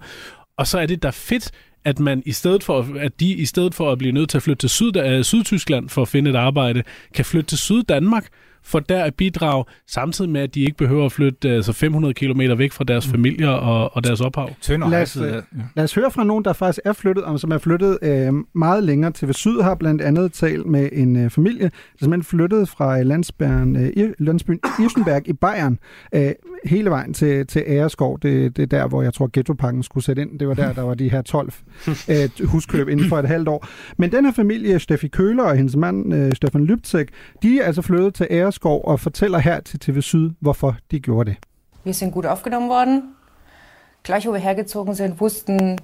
[0.56, 1.50] Og så er det da fedt,
[1.84, 4.42] at man i stedet for at de i stedet for at blive nødt til at
[4.42, 6.82] flytte til Syd, uh, Sydtyskland for at finde et arbejde,
[7.14, 8.28] kan flytte til Syddanmark
[8.64, 12.40] for der at bidrage, samtidig med, at de ikke behøver at flytte altså 500 km
[12.56, 13.12] væk fra deres mm.
[13.12, 14.50] familier og, og deres ophav.
[14.60, 15.40] Tønder lad, os, ja.
[15.76, 18.84] lad os høre fra nogen, der faktisk er flyttet, og som er flyttet øh, meget
[18.84, 19.12] længere.
[19.14, 23.76] TV Syd har blandt andet talt med en øh, familie, der simpelthen flyttede fra landsbyen,
[23.76, 25.78] øh, landsbyen Irsenberg i Bayern
[26.14, 26.32] øh,
[26.64, 28.18] hele vejen til, til Æreskov.
[28.22, 30.38] Det, det er der, hvor jeg tror, ghettopakken skulle sætte ind.
[30.38, 31.52] Det var der, der var de her 12
[32.10, 33.66] øh, huskøb inden for et halvt år.
[33.98, 37.08] Men den her familie, Steffi Køler og hendes mand, øh, Stefan Lypzek,
[37.42, 41.00] de er altså flyttet til Æreskov Kjærsgaard og fortæller her til TV Syd, hvorfor de
[41.00, 41.38] gjorde det.
[41.84, 43.14] Wir sind gut aufgenommen worden.
[44.02, 45.78] Gleich wo wir hergezogen sind, wussten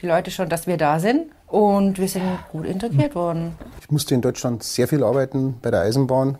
[0.00, 3.52] die Leute schon, dass wir da sind und wir sind gut integriert worden.
[3.80, 6.38] Ich musste in Deutschland sehr viel arbeiten bei der Eisenbahn,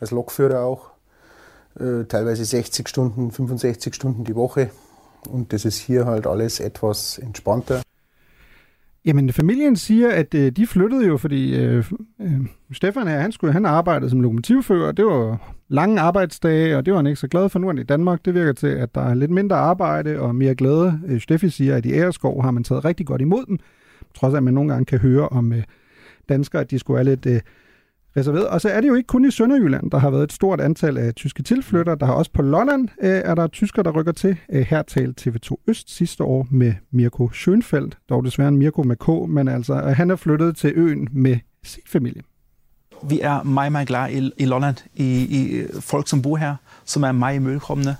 [0.00, 0.90] als Lokführer auch,
[1.80, 4.70] äh, teilweise 60 Stunden, 65 Stunden die Woche
[5.32, 7.82] und das ist hier halt alles etwas entspannter.
[9.08, 11.84] Jamen, familien siger, at øh, de flyttede jo, fordi øh,
[12.20, 12.40] øh,
[12.72, 14.92] Stefan her, han, skulle, han arbejdede som lokomotivfører.
[14.92, 17.58] Det var lange arbejdsdage, og det var han ikke så glad for.
[17.58, 18.24] Nu er i Danmark.
[18.24, 21.00] Det virker til, at der er lidt mindre arbejde og mere glæde.
[21.06, 23.58] Øh, Steffi siger, at i Æreskov har man taget rigtig godt imod dem.
[24.14, 25.62] Trods at man nogle gange kan høre om øh,
[26.28, 27.26] danskere, at de skulle være lidt...
[27.26, 27.40] Øh,
[28.18, 28.48] Altså, reserveret.
[28.48, 30.98] Og så er det jo ikke kun i Sønderjylland, der har været et stort antal
[30.98, 31.96] af tyske tilflyttere.
[31.96, 34.36] Der har også på Lolland øh, er der tysker, der rykker til.
[34.52, 38.96] Øh, her talte TV2 Øst sidste år med Mirko Schönfeldt, dog desværre en Mirko med
[38.96, 42.22] K, men altså øh, han er flyttet til øen med sin familie.
[43.02, 46.56] Vi er meget, meget glade i, i Lolland, i, i øh, folk, som bor her,
[46.84, 47.96] som er meget imødekommende.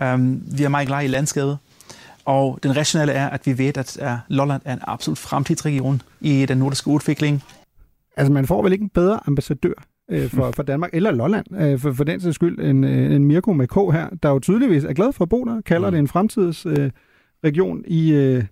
[0.00, 1.58] Um, vi er meget glade i landskabet,
[2.24, 6.46] og den rationelle er, at vi ved, at uh, Lolland er en absolut fremtidsregion i
[6.46, 7.42] den nordiske udvikling.
[8.16, 9.72] Altså, man får vel ikke en bedre ambassadør
[10.10, 13.24] øh, for, for Danmark, eller Lolland, øh, for, for den sags skyld, en, øh, en
[13.24, 15.92] Mirko med K her, der jo tydeligvis er glad for at bo der, kalder mm.
[15.92, 18.12] det en fremtidsregion øh, i...
[18.12, 18.44] Øh,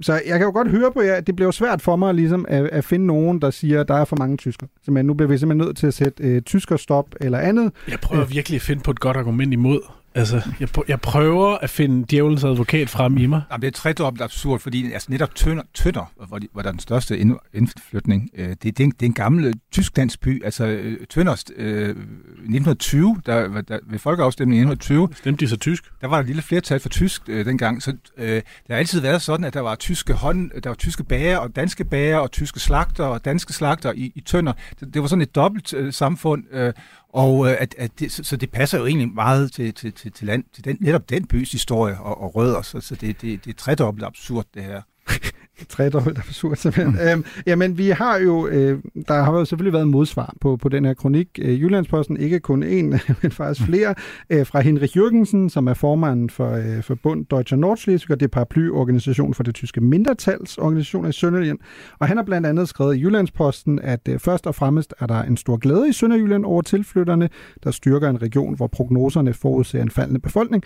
[0.00, 2.44] så jeg kan jo godt høre på jer, at det bliver svært for mig ligesom
[2.48, 4.66] at, at finde nogen, der siger, at der er for mange tysker.
[4.82, 7.72] Så man, nu bliver vi simpelthen nødt til at sætte øh, tyskerstop eller andet.
[7.88, 8.30] Jeg prøver øh.
[8.30, 9.80] virkelig at finde på et godt argument imod.
[10.16, 13.42] Altså, jeg, jeg prøver at finde djævelens advokat frem i mig.
[13.50, 16.72] Jamen, det er tredobbelt absurd, fordi altså, netop Tønder, Tønder hvor, de, hvor der er
[16.72, 17.18] den største
[17.54, 20.44] indflytning, øh, det, det, er en, det er en gammel tysk-dansk by.
[20.44, 25.08] Altså, øh, Tønder, øh, 1920, der, der, ved folkeafstemningen i 1920...
[25.16, 25.84] Stemte de så tysk?
[26.00, 29.00] Der var der et lille flertal for tysk øh, dengang, så øh, det har altid
[29.00, 32.30] været sådan, at der var tyske hånd, der var tyske bager og danske bager og
[32.30, 34.52] tyske slagter og danske slagter i, i Tønder.
[34.80, 36.72] Det, det var sådan et dobbelt øh, samfund, øh,
[37.08, 40.12] og øh, at, at det, så, så det passer jo egentlig meget til, til, til,
[40.12, 43.44] til, land, til den, netop den bys historie og, og rødder, så, så det, det,
[43.44, 44.82] det er tredobbelt absurd, det her.
[45.68, 46.92] tredobbelt absurd, simpelthen.
[46.92, 47.08] Mm.
[47.08, 48.78] Øhm, jamen, vi har jo, øh,
[49.08, 51.28] der har jo selvfølgelig været modsvar på, på den her kronik.
[51.38, 52.88] Øh, Jyllandsposten, ikke kun en,
[53.22, 53.66] men faktisk mm.
[53.66, 53.94] flere,
[54.30, 58.26] øh, fra Henrik Jørgensen, som er formanden for, øh, for Bund Deutscher Nordschleswig, og det
[58.26, 61.58] er paraplyorganisation for det tyske mindretalsorganisation i Sønderjylland.
[61.98, 65.22] Og han har blandt andet skrevet i Jyllandsposten, at øh, først og fremmest er der
[65.22, 67.28] en stor glæde i Sønderjylland over tilflytterne,
[67.64, 70.64] der styrker en region, hvor prognoserne forudser en faldende befolkning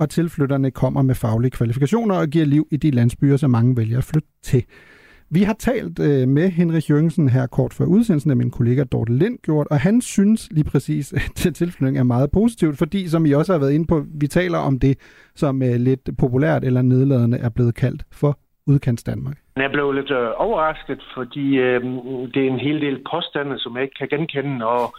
[0.00, 3.98] og tilflytterne kommer med faglige kvalifikationer og giver liv i de landsbyer, som mange vælger
[3.98, 4.64] at flytte til.
[5.30, 9.12] Vi har talt øh, med Henrik Jørgensen her kort før udsendelsen af min kollega Dorte
[9.12, 11.12] Lind gjort, og han synes lige præcis,
[11.46, 14.58] at tilflytning er meget positivt, fordi som I også har været inde på, vi taler
[14.58, 14.98] om det,
[15.34, 19.36] som øh, lidt populært eller nedladende er blevet kaldt for udkants Danmark.
[19.56, 21.82] Jeg blev lidt øh, overrasket, fordi øh,
[22.34, 24.94] det er en hel del påstande, som jeg ikke kan genkende, og,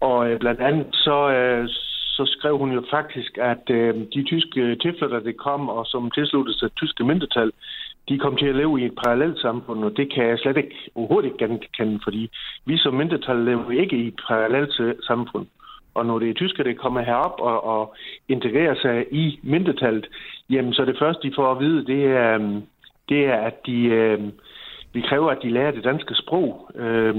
[0.00, 1.68] og øh, blandt andet så, øh,
[2.16, 6.58] så skrev hun jo faktisk, at øh, de tyske tilflyttere, der kom og som tilsluttede
[6.58, 7.52] sig tyske mindretal,
[8.08, 10.76] de kom til at leve i et parallelt samfund, og det kan jeg slet ikke
[10.94, 12.30] overhovedet ikke genkende, fordi
[12.66, 14.72] vi som mindretal lever ikke i et parallelt
[15.06, 15.46] samfund.
[15.94, 17.94] Og når det er tysker, der kommer herop og, og
[18.28, 20.06] integrerer sig i mindretallet,
[20.50, 22.62] jamen så det første, de får at vide, det er, øh,
[23.08, 24.20] det er at de, øh,
[24.92, 26.70] vi kræver, at de lærer det danske sprog.
[26.74, 27.16] Øh,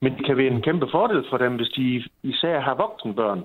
[0.00, 3.44] men det kan være en kæmpe fordel for dem, hvis de især har voksenbørn.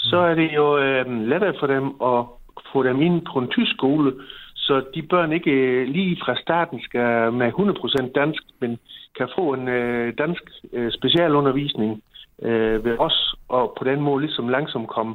[0.00, 2.24] Så er det jo øh, lettere for dem at
[2.72, 4.12] få dem ind på en tysk skole,
[4.54, 8.78] så de børn ikke øh, lige fra starten skal med 100% dansk, men
[9.18, 10.42] kan få en øh, dansk
[10.72, 12.02] øh, specialundervisning
[12.42, 15.14] øh, ved os, og på den måde ligesom langsomt komme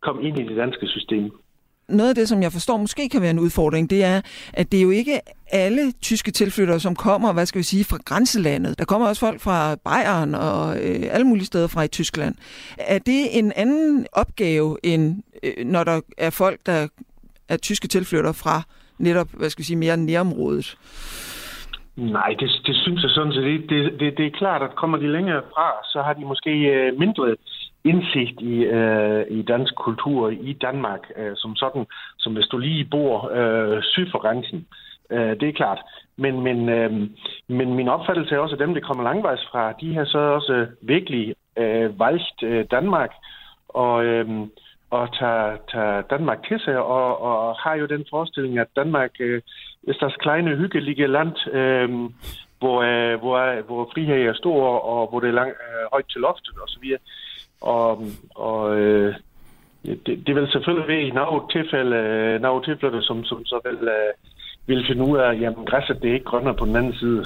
[0.00, 1.32] kom ind i det danske system.
[1.90, 4.20] Noget af det, som jeg forstår måske kan være en udfordring, det er,
[4.52, 5.20] at det er jo ikke
[5.52, 8.78] alle tyske tilflyttere, som kommer, hvad skal vi sige, fra grænselandet.
[8.78, 12.34] Der kommer også folk fra Bayern og øh, alle mulige steder fra i Tyskland.
[12.78, 16.88] Er det en anden opgave, end øh, når der er folk, der
[17.48, 18.62] er tyske tilflyttere fra
[18.98, 20.76] netop, hvad skal vi sige, mere nærområdet?
[21.96, 23.70] Nej, det, det synes jeg sådan set.
[23.70, 26.98] Det, det, det er klart, at kommer de længere fra, så har de måske øh,
[26.98, 27.36] mindre
[27.84, 31.86] indsigt i, øh, i dansk kultur i Danmark, øh, som sådan,
[32.18, 34.66] som hvis du lige bor øh, syd for grænsen.
[35.10, 35.78] Øh, det er klart.
[36.16, 36.92] Men, men, øh,
[37.48, 40.66] men min opfattelse er også, at dem, der kommer langvejs fra, de har så også
[40.82, 43.10] virkelig øh, valgt øh, Danmark
[43.68, 44.28] og, øh,
[44.90, 49.42] og tager, tager Danmark til sig, og, og har jo den forestilling, at Danmark øh,
[49.88, 51.88] er deres kleine, hyggelige land, øh,
[52.58, 56.20] hvor, øh, hvor, hvor frihed er stor, og hvor det er lang, øh, højt til
[56.20, 56.84] loftet osv.
[57.60, 58.04] Og,
[58.34, 59.14] og øh,
[59.84, 63.88] det, det vil selvfølgelig være i nogle tilfælde, øh, nogle tilfælde som, som så vil,
[63.88, 64.12] øh,
[64.66, 67.24] vil finde ud af, at jamen, græsset det er ikke grønnere på den anden side.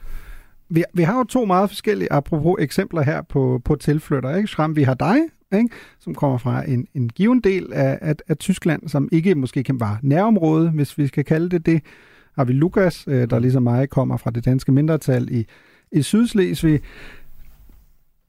[0.68, 4.36] Vi, vi har jo to meget forskellige, apropos eksempler her på, på tilflytter.
[4.36, 4.48] Ikke?
[4.48, 5.16] Schram, vi har dig,
[5.52, 5.74] ikke?
[6.00, 9.80] som kommer fra en, en given del af, af, af Tyskland, som ikke måske kan
[9.80, 11.82] være nærområde, hvis vi skal kalde det det.
[12.36, 15.44] Har vi Lukas, øh, der ligesom mig kommer fra det danske mindretal i,
[15.92, 16.80] i Sydslesvig.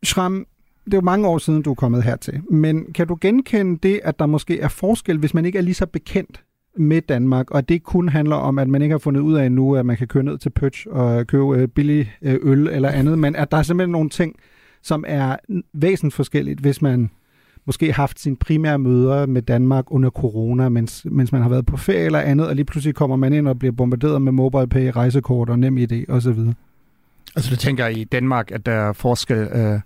[0.03, 0.45] Schramm,
[0.85, 3.99] det er jo mange år siden, du er kommet hertil, men kan du genkende det,
[4.03, 6.43] at der måske er forskel, hvis man ikke er lige så bekendt
[6.77, 9.75] med Danmark, og det kun handler om, at man ikke har fundet ud af nu,
[9.75, 13.19] at man kan køre ned til Pøtsch og købe øh, billig øh, øl eller andet,
[13.19, 14.35] men at der er simpelthen nogle ting,
[14.81, 15.35] som er
[15.73, 17.09] væsentligt forskelligt, hvis man
[17.65, 21.65] måske har haft sine primære møder med Danmark under corona, mens, mens man har været
[21.65, 24.67] på ferie eller andet, og lige pludselig kommer man ind og bliver bombarderet med mobile
[24.67, 26.39] pay, rejsekort og nem idé osv.
[27.35, 29.37] Altså det tænker jeg i Danmark, at der er forskel.
[29.37, 29.79] Øh,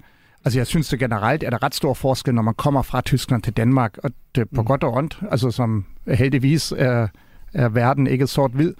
[0.45, 3.41] altså jeg synes det generelt er der ret stor forskel, når man kommer fra Tyskland
[3.41, 4.67] til Danmark, og det på mm.
[4.67, 7.07] godt og ondt, altså som heldigvis er,
[7.53, 8.73] er verden ikke sort-hvid.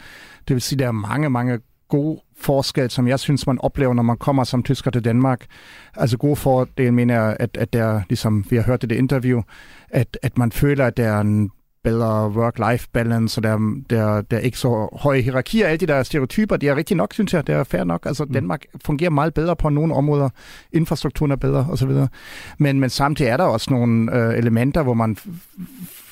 [0.47, 4.03] Det vil sige, der er mange, mange gode forskel, som jeg synes, man oplever, når
[4.03, 5.45] man kommer som tysker til Danmark.
[5.95, 9.41] Altså gode fordel, mener jeg, at, at der, ligesom vi har hørt i det interview,
[9.89, 11.51] at, at man føler, at der er en
[11.89, 13.57] bedre work-life balance, og der,
[13.89, 15.67] der, der er ikke så høje hierarkier.
[15.67, 17.47] Alle de der stereotyper, det er rigtig nok, synes jeg.
[17.47, 18.05] Det er fair nok.
[18.05, 18.33] Altså, mm.
[18.33, 20.29] Danmark fungerer meget bedre på nogle områder.
[20.73, 21.91] Infrastrukturen er bedre, osv.
[22.57, 25.17] Men, men samtidig er der også nogle øh, elementer, hvor man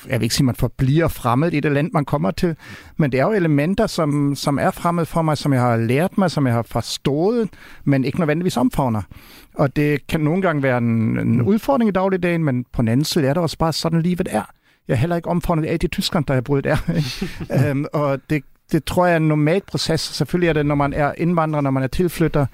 [0.08, 2.56] jeg vil ikke sige, man forbliver fremmed i det land, man kommer til,
[2.96, 6.18] men det er jo elementer, som, som er fremmed for mig, som jeg har lært
[6.18, 7.48] mig, som jeg har forstået,
[7.84, 9.02] men ikke nødvendigvis omfavner.
[9.54, 13.04] Og det kan nogle gange være en, en udfordring i dagligdagen, men på den anden
[13.04, 14.42] side er det også bare sådan, livet er.
[14.88, 16.76] Jeg er heller ikke omfavnet af det Tyskland, der er brudt er.
[17.70, 20.00] øhm, og det, det tror jeg er en normal proces.
[20.00, 22.46] Selvfølgelig er det, når man er indvandrer, når man er tilflytter,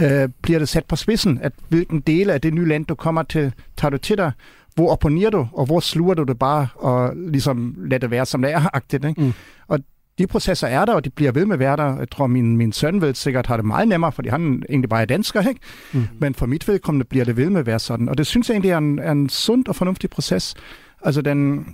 [0.00, 3.22] øh, bliver det sat på spidsen, at hvilken dele af det nye land, du kommer
[3.22, 4.32] til, tager du til dig,
[4.74, 8.42] hvor opponerer du, og hvor sluger du det bare, og ligesom lader det være, som
[8.42, 9.20] det er, agtigt, ikke?
[9.20, 9.32] Mm.
[9.68, 9.78] Og
[10.18, 11.98] de processer er der, og de bliver ved med at være der.
[11.98, 15.00] Jeg tror, min, min søn vil sikkert have det meget nemmere, fordi han egentlig bare
[15.00, 15.60] er dansker, ikke?
[15.92, 16.08] Mm.
[16.18, 18.08] Men for mit vedkommende bliver det ved med at være sådan.
[18.08, 20.54] Og det synes jeg egentlig er en, er en sund og fornuftig proces.
[21.06, 21.66] Altså, den,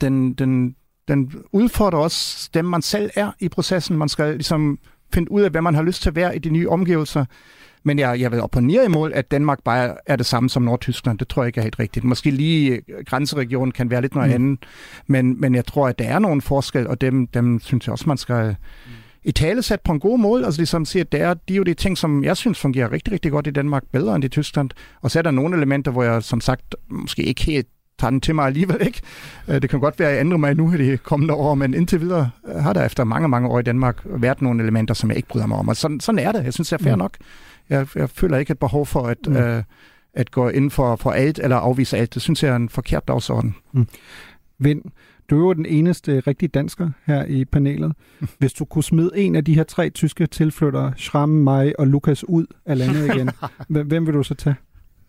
[0.00, 0.76] den, den,
[1.08, 3.98] den udfordrer også dem, man selv er i processen.
[3.98, 4.78] Man skal ligesom
[5.14, 7.24] finde ud af, hvad man har lyst til at være i de nye omgivelser.
[7.82, 11.18] Men jeg, jeg vil opponere imod, at Danmark bare er det samme som Nordtyskland.
[11.18, 12.04] Det tror jeg ikke er helt rigtigt.
[12.04, 14.34] Måske lige øh, grænseregionen kan være lidt noget mm.
[14.34, 14.58] andet.
[15.06, 18.04] Men, men jeg tror, at der er nogle forskel, og dem, dem synes jeg også,
[18.08, 18.56] man skal
[19.24, 20.44] i tale sat på en god måde.
[20.44, 22.92] Altså ligesom sige, at det er, de er jo de ting, som jeg synes fungerer
[22.92, 24.70] rigtig, rigtig godt i Danmark, bedre end i Tyskland.
[25.02, 27.66] Og så er der nogle elementer, hvor jeg som sagt måske ikke helt
[27.98, 29.00] tager den til mig alligevel, ikke?
[29.48, 31.74] Øh, det kan godt være, at jeg ændrer mig nu i de kommende år, men
[31.74, 32.30] indtil videre
[32.60, 35.46] har der efter mange, mange år i Danmark været nogle elementer, som jeg ikke bryder
[35.46, 35.68] mig om.
[35.68, 36.44] Og sådan, sådan er det.
[36.44, 36.98] Jeg synes, det er fair mm.
[36.98, 37.16] nok
[37.70, 39.36] jeg, jeg føler ikke et behov for at, mm.
[39.36, 39.62] øh,
[40.14, 42.14] at gå ind for, for alt eller afvise alt.
[42.14, 43.54] Det synes jeg er en forkert dagsorden.
[43.72, 43.86] Mm.
[44.58, 44.82] Vind,
[45.30, 47.92] du er jo den eneste rigtige dansker her i panelet.
[48.38, 52.28] Hvis du kunne smide en af de her tre tyske tilflyttere, Schramm, mig og Lukas,
[52.28, 53.30] ud af landet igen,
[53.88, 54.56] hvem vil du så tage?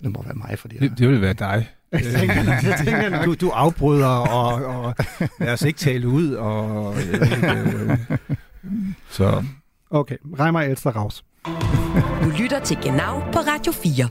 [0.03, 1.67] Det må være mig, fordi det, det vil være dig.
[1.91, 3.25] Jeg tænker, jeg tænker nok.
[3.25, 4.95] Du, du afbryder, og, og
[5.39, 6.33] lad os ikke tale ud.
[6.33, 7.97] Og, øh,
[9.09, 9.43] så.
[9.89, 11.23] Okay, Reimer Elster Raus.
[12.23, 14.07] Du lytter til Genau på Radio 4.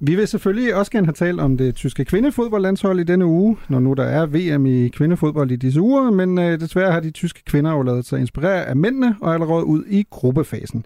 [0.00, 3.80] Vi vil selvfølgelig også gerne have talt om det tyske kvindefodboldlandshold i denne uge, når
[3.80, 7.44] nu der er VM i kvindefodbold i disse uger, men øh, desværre har de tyske
[7.44, 10.84] kvinder jo lavet sig inspirere af mændene og allerede ud i gruppefasen.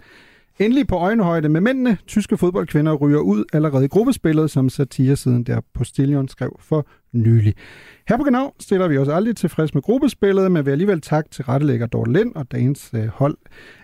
[0.60, 5.60] Endelig på øjenhøjde med mændene, tyske fodboldkvinder ryger ud allerede i gruppespillet, som satiresiden der
[5.74, 7.54] Postillion skrev for nylig.
[8.08, 11.44] Her på Genau stiller vi os aldrig tilfreds med gruppespillet, men vil alligevel tak til
[11.44, 13.36] rettelægger Dorte Lind og dagens øh, hold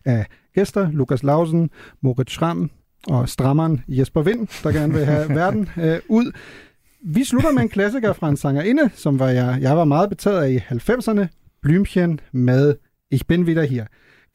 [0.04, 1.70] af gæster, Lukas Lausen,
[2.00, 2.70] Moritz Schramm
[3.08, 6.32] og strammeren Jesper Vind, der gerne vil have verden øh, ud.
[7.04, 10.42] Vi slutter med en klassiker fra en sangerinde, som var jeg, jeg var meget betaget
[10.42, 11.26] af i 90'erne,
[11.66, 12.74] Blümchen med
[13.10, 13.84] Ich bin wieder hier.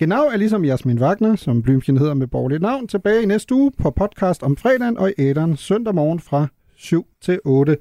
[0.02, 3.72] Genau er ligesom Jasmin Wagner, som Blümchen hedder med borgerligt navn, tilbage i næste uge
[3.72, 7.78] på podcast om fredagen og i æderen søndag morgen fra 7 til 8.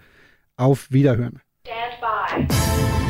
[0.58, 1.62] Auf Wiederhören.
[1.64, 3.09] Stand by.